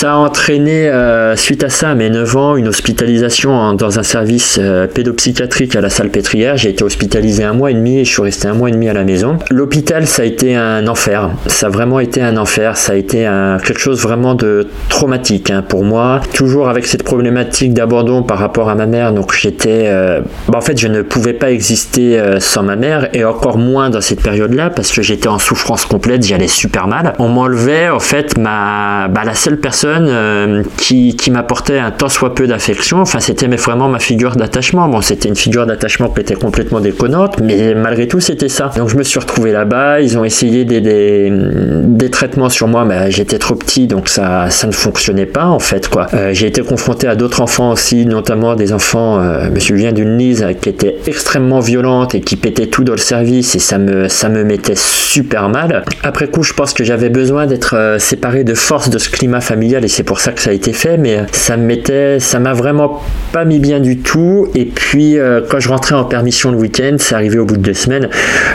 ça 0.00 0.14
a 0.14 0.16
entraîné, 0.16 0.88
euh, 0.88 1.36
suite 1.36 1.62
à 1.62 1.68
ça, 1.68 1.94
mes 1.94 2.08
9 2.08 2.36
ans, 2.36 2.56
une 2.56 2.68
hospitalisation 2.68 3.74
dans 3.74 3.98
un 3.98 4.02
service 4.02 4.58
euh, 4.58 4.86
pédopsychiatrique 4.86 5.76
à 5.76 5.82
la 5.82 5.90
salle 5.90 6.08
pétrière. 6.08 6.56
J'ai 6.56 6.70
été 6.70 6.82
hospitalisé 6.82 7.44
un 7.44 7.52
mois 7.52 7.70
et 7.70 7.74
demi 7.74 7.98
et 7.98 8.04
je 8.06 8.10
suis 8.10 8.22
resté 8.22 8.48
un 8.48 8.54
mois 8.54 8.70
et 8.70 8.72
demi 8.72 8.88
à 8.88 8.94
la 8.94 9.04
maison. 9.04 9.38
L'hôpital, 9.50 10.06
ça 10.06 10.22
a 10.22 10.24
été 10.24 10.56
un 10.56 10.88
enfer. 10.88 11.30
Ça 11.46 11.66
a 11.66 11.68
vraiment 11.68 12.00
été 12.00 12.22
un 12.22 12.36
enfer. 12.38 12.78
Ça 12.78 12.94
a 12.94 12.96
été 12.96 13.28
quelque 13.62 13.78
chose 13.78 14.00
vraiment 14.00 14.34
de 14.34 14.68
traumatique 14.88 15.50
hein, 15.50 15.62
pour 15.62 15.84
moi. 15.84 16.22
Toujours 16.32 16.70
avec 16.70 16.86
cette 16.86 17.02
problématique 17.02 17.74
d'abandon 17.74 18.22
par 18.22 18.38
rapport 18.38 18.70
à 18.70 18.74
ma 18.74 18.86
mère. 18.86 19.12
Donc 19.12 19.34
j'étais... 19.34 19.84
Euh, 19.88 20.20
bah, 20.48 20.56
en 20.58 20.62
fait, 20.62 20.78
je 20.78 20.88
ne 20.88 21.02
pouvais 21.02 21.34
pas 21.34 21.50
exister 21.50 22.20
sans 22.38 22.62
ma 22.62 22.76
mère 22.76 23.10
et 23.12 23.24
encore 23.24 23.58
moins 23.58 23.90
dans 23.90 24.00
cette 24.00 24.22
période-là 24.22 24.70
parce 24.70 24.92
que 24.92 25.02
j'étais 25.02 25.28
en 25.28 25.38
souffrance 25.38 25.84
complète, 25.84 26.24
j'allais 26.24 26.48
super 26.48 26.79
mal. 26.86 27.14
On 27.18 27.28
m'enlevait 27.28 27.88
en 27.88 28.00
fait 28.00 28.38
ma, 28.38 29.08
bah, 29.08 29.22
la 29.24 29.34
seule 29.34 29.58
personne 29.58 30.06
euh, 30.08 30.62
qui, 30.76 31.16
qui 31.16 31.30
m'apportait 31.30 31.78
un 31.78 31.90
tant 31.90 32.08
soit 32.08 32.34
peu 32.34 32.46
d'affection. 32.46 33.00
Enfin, 33.00 33.20
c'était 33.20 33.46
vraiment 33.48 33.88
ma 33.88 33.98
figure 33.98 34.36
d'attachement. 34.36 34.88
Bon, 34.88 35.00
c'était 35.00 35.28
une 35.28 35.36
figure 35.36 35.66
d'attachement 35.66 36.08
qui 36.08 36.20
était 36.20 36.34
complètement 36.34 36.80
déconnante, 36.80 37.40
mais 37.42 37.74
malgré 37.74 38.08
tout, 38.08 38.20
c'était 38.20 38.48
ça. 38.48 38.70
Donc, 38.76 38.88
je 38.88 38.96
me 38.96 39.02
suis 39.02 39.18
retrouvé 39.18 39.52
là-bas. 39.52 40.00
Ils 40.00 40.18
ont 40.18 40.24
essayé 40.24 40.64
des, 40.64 40.80
des, 40.80 41.30
des 41.30 42.10
traitements 42.10 42.48
sur 42.48 42.68
moi, 42.68 42.84
mais 42.84 43.10
j'étais 43.10 43.38
trop 43.38 43.54
petit, 43.54 43.86
donc 43.86 44.08
ça, 44.08 44.50
ça 44.50 44.66
ne 44.66 44.72
fonctionnait 44.72 45.26
pas 45.26 45.46
en 45.46 45.58
fait. 45.58 45.88
quoi. 45.88 46.06
Euh, 46.14 46.30
j'ai 46.32 46.46
été 46.46 46.62
confronté 46.62 47.06
à 47.06 47.14
d'autres 47.16 47.40
enfants 47.40 47.70
aussi, 47.72 48.06
notamment 48.06 48.54
des 48.54 48.72
enfants. 48.72 49.20
Euh, 49.20 49.44
je 49.46 49.50
me 49.50 49.60
souviens 49.60 49.92
d'une 49.92 50.16
Lise 50.16 50.46
qui 50.60 50.68
était 50.68 50.96
extrêmement 51.06 51.60
violente 51.60 52.14
et 52.14 52.20
qui 52.20 52.36
pétait 52.36 52.66
tout 52.66 52.84
dans 52.84 52.92
le 52.92 52.98
service 52.98 53.54
et 53.54 53.58
ça 53.58 53.78
me, 53.78 54.08
ça 54.08 54.28
me 54.28 54.44
mettait 54.44 54.74
super 54.76 55.48
mal. 55.48 55.84
Après 56.02 56.28
coup, 56.28 56.42
je 56.42 56.52
pense 56.52 56.69
que 56.74 56.84
j'avais 56.84 57.08
besoin 57.08 57.46
d'être 57.46 57.76
euh, 57.76 57.98
séparé 57.98 58.44
de 58.44 58.54
force 58.54 58.90
de 58.90 58.98
ce 58.98 59.10
climat 59.10 59.40
familial 59.40 59.84
et 59.84 59.88
c'est 59.88 60.02
pour 60.02 60.20
ça 60.20 60.32
que 60.32 60.40
ça 60.40 60.50
a 60.50 60.52
été 60.52 60.72
fait, 60.72 60.96
mais 60.96 61.20
ça 61.32 61.56
me 61.56 61.64
mettait, 61.64 62.18
ça 62.20 62.38
m'a 62.38 62.52
vraiment 62.52 63.02
pas 63.32 63.44
mis 63.44 63.58
bien 63.58 63.80
du 63.80 63.98
tout. 63.98 64.48
Et 64.54 64.64
puis, 64.64 65.18
euh, 65.18 65.40
quand 65.48 65.60
je 65.60 65.68
rentrais 65.68 65.94
en 65.94 66.04
permission 66.04 66.50
le 66.50 66.58
week-end, 66.58 66.96
c'est 66.98 67.14
arrivé 67.14 67.38
au 67.38 67.44
bout 67.44 67.56
de 67.56 67.62
deux 67.62 67.74
semaines, 67.74 68.08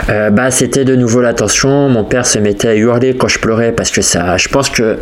euh, 0.08 0.30
bah, 0.30 0.50
c'était 0.50 0.84
de 0.84 0.96
nouveau 0.96 1.20
la 1.20 1.34
tension. 1.34 1.88
Mon 1.88 2.04
père 2.04 2.26
se 2.26 2.38
mettait 2.38 2.68
à 2.68 2.74
hurler 2.74 3.16
quand 3.16 3.28
je 3.28 3.38
pleurais 3.38 3.72
parce 3.72 3.90
que 3.90 4.02
ça, 4.02 4.36
je 4.36 4.48
pense 4.48 4.70
que 4.70 4.98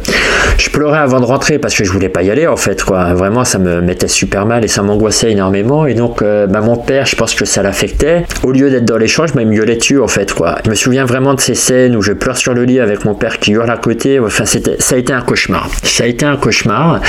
je 0.58 0.70
pleurais 0.70 0.98
avant 0.98 1.20
de 1.20 1.26
rentrer 1.26 1.58
parce 1.58 1.74
que 1.74 1.84
je 1.84 1.90
voulais 1.90 2.08
pas 2.08 2.22
y 2.22 2.30
aller 2.30 2.46
en 2.46 2.56
fait, 2.56 2.82
quoi. 2.82 3.14
Vraiment, 3.14 3.44
ça 3.44 3.58
me 3.58 3.80
mettait 3.80 4.08
super 4.08 4.46
mal 4.46 4.64
et 4.64 4.68
ça 4.68 4.82
m'angoissait 4.82 5.30
énormément. 5.30 5.86
Et 5.86 5.94
donc, 5.94 6.22
bah, 6.22 6.60
mon 6.60 6.76
père, 6.76 7.06
je 7.06 7.16
pense 7.16 7.34
que 7.34 7.44
ça 7.44 7.62
l'affectait. 7.62 8.24
Au 8.42 8.52
lieu 8.52 8.70
d'être 8.70 8.84
dans 8.84 8.98
l'échange, 8.98 9.32
bah, 9.34 9.42
il 9.42 9.48
me 9.48 9.56
gueulait 9.56 9.76
dessus 9.76 10.00
en 10.00 10.08
fait, 10.08 10.32
quoi. 10.32 10.56
Je 10.64 10.70
me 10.70 10.74
souviens 10.74 11.04
vraiment 11.04 11.34
de 11.34 11.40
ces 11.40 11.54
scènes 11.54 11.96
où 11.96 12.02
je 12.02 12.12
pleure 12.12 12.36
sur 12.36 12.54
le 12.54 12.64
lit 12.64 12.80
avec 12.80 13.03
mon 13.04 13.14
père 13.14 13.38
qui 13.38 13.52
hurle 13.52 13.70
à 13.70 13.76
côté. 13.76 14.18
Enfin, 14.18 14.44
ça 14.44 14.58
a 14.94 14.98
été 14.98 15.12
un 15.12 15.22
cauchemar. 15.22 15.68
Ça 15.82 16.04
a 16.04 16.06
été 16.06 16.24
un 16.24 16.36
cauchemar. 16.36 17.00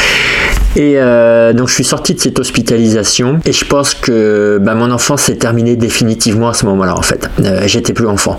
Et 0.75 0.95
euh, 0.97 1.53
donc 1.53 1.69
je 1.69 1.73
suis 1.73 1.85
sorti 1.85 2.13
de 2.15 2.19
cette 2.19 2.37
hospitalisation 2.37 3.39
et 3.45 3.53
je 3.53 3.63
pense 3.63 3.93
que 3.93 4.59
bah, 4.61 4.75
mon 4.75 4.91
enfance 4.91 5.23
s'est 5.23 5.37
terminée 5.37 5.77
définitivement 5.77 6.49
à 6.49 6.53
ce 6.53 6.65
moment-là 6.65 6.97
en 6.97 7.01
fait. 7.01 7.29
Euh, 7.39 7.61
j'étais 7.65 7.93
plus 7.93 8.07
enfant. 8.07 8.37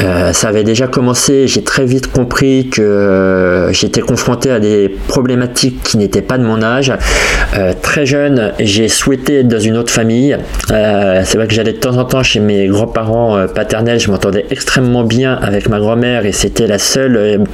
Euh, 0.00 0.32
ça 0.32 0.48
avait 0.48 0.64
déjà 0.64 0.88
commencé, 0.88 1.46
j'ai 1.46 1.62
très 1.62 1.84
vite 1.84 2.10
compris 2.10 2.70
que 2.70 3.68
j'étais 3.70 4.00
confronté 4.00 4.50
à 4.50 4.58
des 4.58 4.88
problématiques 5.06 5.80
qui 5.84 5.96
n'étaient 5.96 6.22
pas 6.22 6.38
de 6.38 6.44
mon 6.44 6.62
âge. 6.62 6.92
très 7.82 8.06
jeune, 8.06 8.52
j'ai 8.58 8.88
souhaité 8.88 9.40
être 9.40 9.48
dans 9.48 9.60
une 9.60 9.76
autre 9.76 9.92
famille. 9.92 10.36
C'est 10.68 11.34
vrai 11.34 11.46
que 11.46 11.54
j'allais 11.54 11.72
de 11.72 11.78
temps 11.78 11.98
en 11.98 12.04
temps 12.04 12.22
chez 12.22 12.40
mes 12.40 12.66
grands-parents 12.66 13.46
paternels, 13.54 14.00
je 14.00 14.10
m'entendais 14.10 14.46
extrêmement 14.50 15.04
bien 15.04 15.34
avec 15.34 15.68
ma 15.68 15.78
grand-mère 15.78 16.24
et 16.24 16.32
c'était 16.32 16.66
la 16.66 16.78
seule... 16.80 17.44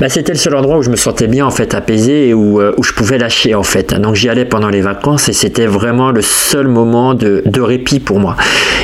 Bah, 0.00 0.10
c'était 0.10 0.32
le 0.32 0.38
seul 0.38 0.54
endroit 0.54 0.76
où 0.76 0.82
je 0.82 0.90
me 0.90 0.96
sentais 0.96 1.26
bien 1.26 1.46
en 1.46 1.50
fait 1.50 1.74
apaisé 1.74 2.28
et 2.28 2.34
où, 2.34 2.60
où 2.60 2.82
je 2.82 2.92
pouvais 2.92 3.16
lâcher 3.16 3.54
en 3.54 3.62
fait. 3.62 3.94
Donc 3.94 4.14
j'y 4.14 4.28
allais 4.28 4.44
pendant 4.44 4.68
les 4.68 4.82
vacances 4.82 5.30
et 5.30 5.32
c'était 5.32 5.66
vraiment 5.66 6.10
le 6.10 6.20
seul 6.22 6.68
moment 6.68 7.14
de, 7.14 7.60
répit 7.60 8.00
pour 8.00 8.18
moi. 8.18 8.36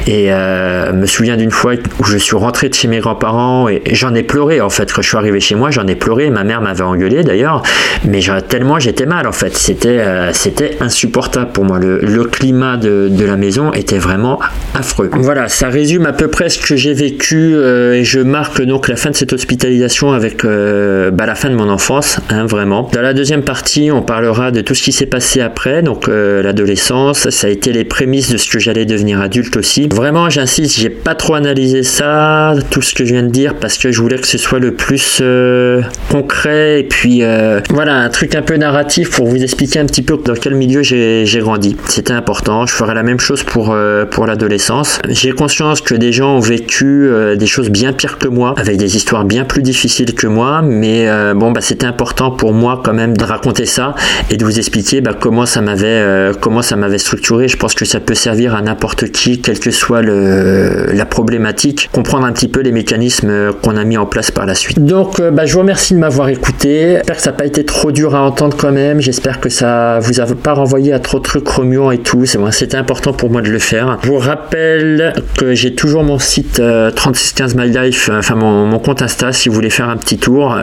Et 0.07 0.33
euh, 0.33 0.93
me 0.93 1.07
souviens 1.07 1.37
d'une 1.37 1.51
fois 1.51 1.75
où 2.01 2.05
je 2.05 2.19
suis 2.19 2.37
rentré 2.37 2.69
de 2.69 2.75
chez 2.75 2.89
mes 2.89 2.99
grands-parents 2.99 3.69
et 3.69 3.83
j'en 3.93 4.15
ai 4.15 4.23
pleuré 4.23 4.61
en 4.61 4.71
fait. 4.71 4.93
Quand 4.93 5.03
je 5.03 5.09
suis 5.09 5.17
arrivé 5.17 5.41
chez 5.41 5.55
moi, 5.55 5.71
j'en 5.71 5.87
ai 5.87 5.95
pleuré. 5.95 6.31
Ma 6.31 6.45
mère 6.45 6.61
m'avait 6.61 6.83
engueulé 6.83 7.23
d'ailleurs, 7.23 7.63
mais 8.05 8.21
tellement 8.49 8.79
j'étais 8.79 9.07
mal 9.07 9.27
en 9.27 9.33
fait. 9.33 9.57
C'était 9.57 10.01
euh, 10.01 10.33
c'était 10.33 10.77
insupportable 10.81 11.53
pour 11.53 11.65
moi. 11.65 11.79
Le, 11.79 12.25
climat 12.25 12.77
de, 12.77 13.11
la 13.25 13.37
maison 13.37 13.73
était 13.73 13.99
vraiment 13.99 14.41
affreux. 14.75 15.11
Voilà, 15.13 15.49
ça 15.49 15.69
résume 15.69 16.07
à 16.07 16.13
peu 16.13 16.29
près 16.29 16.49
ce 16.49 16.59
que 16.59 16.77
j'ai 16.77 16.95
vécu 16.95 17.55
euh, 17.55 17.95
et 17.95 18.05
je 18.05 18.21
marque 18.21 18.63
donc 18.63 18.89
la 18.89 18.97
fin 18.97 19.11
de 19.11 19.17
cette 19.17 19.33
hospitalisation 19.33 19.52
avec 20.12 20.45
bah, 20.45 21.27
la 21.27 21.35
fin 21.35 21.51
de 21.51 21.55
mon 21.55 21.69
enfance, 21.69 22.19
hein, 22.31 22.47
vraiment. 22.47 22.88
Dans 22.93 23.03
la 23.03 23.15
deuxième 23.15 23.43
partie, 23.43 23.91
on 23.93 24.03
parlera 24.03 24.51
de 24.51 24.61
tout 24.61 24.75
ce 24.75 24.83
qui 24.83 24.93
s'est 24.93 25.07
passé 25.07 25.41
après, 25.41 25.83
donc 25.83 26.09
euh, 26.09 26.43
l'adolescence, 26.43 27.31
ça 27.31 27.47
a 27.47 27.51
été 27.51 27.73
les 27.73 27.85
prémices 27.85 28.31
de 28.31 28.37
ce 28.37 28.49
que 28.51 28.59
j'allais 28.59 28.85
devenir 28.85 29.21
adulte 29.21 29.57
aussi. 29.57 29.88
Vraiment, 29.88 30.31
j'insiste, 30.31 30.79
j'ai 30.79 30.91
pas 30.91 31.15
trop 31.15 31.35
analysé 31.35 31.83
ça, 31.83 32.55
tout 32.71 32.83
ce 32.83 32.95
que 32.95 33.05
je 33.05 33.12
viens 33.12 33.23
de 33.23 33.31
dire, 33.31 33.55
parce 33.55 33.79
que 33.79 33.93
je 33.93 34.01
voulais 34.01 34.19
que 34.19 34.27
ce 34.27 34.38
soit 34.38 34.59
le 34.59 34.75
plus 34.75 35.19
euh, 35.21 35.83
concret 36.11 36.81
et 36.81 36.85
puis 36.85 37.23
euh, 37.23 37.61
voilà, 37.71 37.97
un 37.97 38.09
truc 38.09 38.35
un 38.35 38.43
peu 38.43 38.57
narratif 38.57 39.11
pour 39.11 39.27
vous 39.27 39.43
expliquer 39.43 39.79
un 39.79 39.87
petit 39.87 40.03
peu 40.03 40.19
dans 40.25 40.35
quel 40.35 40.55
milieu 40.55 40.83
j'ai 40.83 41.38
grandi. 41.41 41.77
C'était 41.88 42.12
important, 42.12 42.67
je 42.67 42.73
ferai 42.73 42.95
la 42.95 43.03
même 43.03 43.21
chose 43.21 43.43
pour, 43.43 43.77
pour 44.11 44.27
l'adolescence. 44.27 45.01
J'ai 45.09 45.33
conscience 45.33 45.81
que 45.81 45.95
des 45.95 46.12
gens 46.12 46.37
ont 46.37 46.41
vécu 46.41 47.11
des 47.37 47.47
choses 47.47 47.71
bien 47.71 47.93
pires 47.93 48.19
que 48.19 48.29
moi, 48.29 48.55
avec 48.59 48.77
des 48.77 48.97
histoires 48.97 49.25
bien 49.25 49.42
plus 49.45 49.63
difficiles 49.63 50.15
que 50.15 50.27
moi, 50.27 50.63
mais 50.63 51.09
bon, 51.35 51.53
bah, 51.53 51.61
c'était 51.61 51.87
important 51.87 52.31
pour 52.31 52.53
moi 52.53 52.81
quand 52.85 52.93
même 52.93 53.17
de 53.17 53.25
raconter 53.25 53.67
ça 53.67 53.95
et 54.31 54.37
de 54.37 54.45
vous 54.45 54.59
expliquer 54.59 55.01
bah, 55.01 55.15
comment 55.19 55.47
ça 55.47 55.61
m'avait 55.61 55.87
euh, 55.87 56.33
comment 56.39 56.63
ça 56.63 56.77
m'avait 56.77 56.99
structuré. 56.99 57.49
Je 57.49 57.57
pense 57.57 57.75
que 57.75 57.85
ça 57.85 58.01
peut 58.01 58.15
servir 58.15 58.55
à 58.55 58.63
n'importe 58.63 59.11
qui, 59.11 59.41
quelle 59.41 59.59
que 59.59 59.71
soit 59.71 60.03
la 60.03 61.07
problématique, 61.07 61.89
comprendre 61.93 62.27
un 62.27 62.33
petit 62.33 62.49
peu 62.49 62.61
les 62.61 62.73
mécanismes 62.73 63.53
qu'on 63.63 63.77
a 63.77 63.85
mis 63.85 63.97
en 63.97 64.07
place 64.07 64.31
par 64.31 64.47
la 64.47 64.55
suite. 64.55 64.85
Donc, 64.85 65.21
euh, 65.21 65.31
bah, 65.31 65.47
je 65.47 65.55
vous 65.55 65.61
remercie 65.61 65.95
de 65.95 65.99
m'avoir 65.99 66.29
écouté. 66.29 66.95
J'espère 66.97 67.17
que 67.17 67.23
ça 67.23 67.31
n'a 67.31 67.37
pas 67.37 67.47
été 67.47 67.65
trop 67.65 67.93
dur 67.93 68.15
à 68.15 68.23
entendre 68.23 68.57
quand 68.57 68.73
même. 68.73 69.01
J'espère 69.01 69.41
que 69.41 69.49
ça 69.49 69.99
vous 70.01 70.21
a 70.21 70.27
pas 70.27 70.55
renvoyé 70.55 70.93
à 70.93 70.99
trop 70.99 71.19
de 71.19 71.25
trucs 71.25 71.49
remuants 71.49 71.91
et 71.91 71.99
tout. 71.99 72.25
C'était 72.51 72.77
important 72.77 73.13
pour 73.13 73.31
moi 73.31 73.43
de 73.43 73.51
le 73.51 73.59
faire. 73.59 73.99
Je 74.03 74.09
vous 74.09 74.19
rappelle 74.19 75.13
que 75.39 75.55
j'ai 75.55 75.75
toujours 75.75 76.05
mon 76.05 76.19
site 76.19 76.63
3615 76.95 77.55
euh, 77.57 77.61
My 77.61 77.71
Life, 77.71 78.11
enfin 78.13 78.35
mon, 78.35 78.67
mon, 78.67 78.79
compte 78.79 79.03
Insta 79.03 79.32
si 79.33 79.49
vous 79.49 79.55
voulez 79.55 79.71
faire 79.71 79.88
un 79.88 79.97
petit 79.97 80.18
tour 80.18 80.57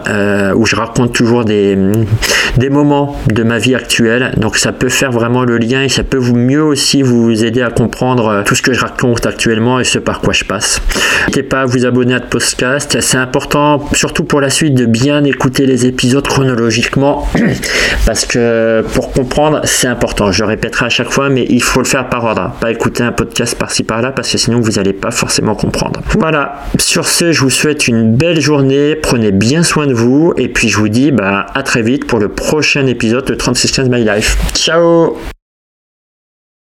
où 0.56 0.66
je 0.66 0.76
raconte 0.76 1.14
toujours 1.14 1.46
des, 1.46 1.78
des 2.58 2.70
moments 2.70 3.16
de 3.28 3.44
ma 3.44 3.58
vie 3.58 3.76
actuelle. 3.76 4.34
Donc 4.38 4.58
ça 4.58 4.72
peut 4.72 4.90
faire 4.90 5.12
vraiment 5.12 5.44
le 5.44 5.58
lien 5.58 5.84
et 5.84 5.90
ça 5.90 6.04
peut 6.04 6.18
vous 6.18 6.36
mieux 6.36 6.64
aussi 6.64 7.02
vous 7.02 7.44
aider 7.44 7.62
à 7.62 7.70
comprendre 7.70 8.28
euh, 8.28 8.44
tout 8.44 8.56
ce 8.56 8.62
que 8.62 8.74
je 8.74 8.82
raconte 8.82 9.26
actuellement 9.26 9.80
et 9.80 9.84
ce 9.84 10.00
par 10.00 10.22
quoi 10.22 10.34
je 10.34 10.44
passe. 10.44 10.82
N'hésitez 11.28 11.44
pas 11.44 11.62
à 11.62 11.66
vous 11.66 11.86
abonner 11.86 12.16
à 12.16 12.20
ce 12.20 12.24
podcast. 12.24 12.98
C'est 13.02 13.18
important, 13.18 13.86
surtout 13.94 14.24
pour 14.24 14.42
la 14.42 14.50
suite, 14.50 14.76
de 14.76 14.86
bien 14.86 15.24
écouter 15.24 15.66
les 15.66 15.86
épisodes 15.86 16.28
chronologiquement 16.28 17.28
parce 18.06 18.26
que 18.26 18.84
pour 18.94 19.12
comprendre, 19.12 19.62
c'est 19.64 19.88
important. 19.88 20.32
Je 20.32 20.44
répéterai 20.44 20.86
à 20.86 20.90
chaque 20.90 21.12
fois, 21.12 21.30
mais 21.30 21.46
il 21.50 21.64
faut 21.64 21.80
le 21.80 21.86
faire 21.86 22.10
par 22.10 22.24
ordre. 22.24 22.54
Pas 22.60 22.72
écouter 22.72 23.04
un 23.04 23.12
podcast 23.12 23.56
par-ci 23.58 23.84
par-là 23.84 24.12
parce 24.12 24.32
que 24.32 24.38
sinon 24.38 24.60
vous 24.60 24.72
n'allez 24.74 24.94
pas 24.94 25.12
forcément 25.12 25.56
comprendre. 25.56 26.02
Voilà. 26.18 26.64
Sur 26.78 27.08
ce, 27.08 27.32
je 27.32 27.42
vous 27.42 27.50
souhaite 27.50 27.88
une 27.88 28.16
belle 28.16 28.42
Prenez 29.02 29.32
bien 29.32 29.64
soin 29.64 29.88
de 29.88 29.94
vous 29.94 30.34
et 30.38 30.50
puis 30.50 30.70
je 30.70 30.78
vous 30.78 30.90
dis 30.90 31.12
bah, 31.12 31.46
à 31.54 31.64
très 31.64 31.82
vite 31.82 32.06
pour 32.06 32.20
le 32.20 32.30
prochain 32.30 32.86
épisode 32.88 33.26
de 33.26 33.36
3615 33.36 33.90
My 33.90 34.04
Life. 34.04 34.38
Ciao 34.54 35.18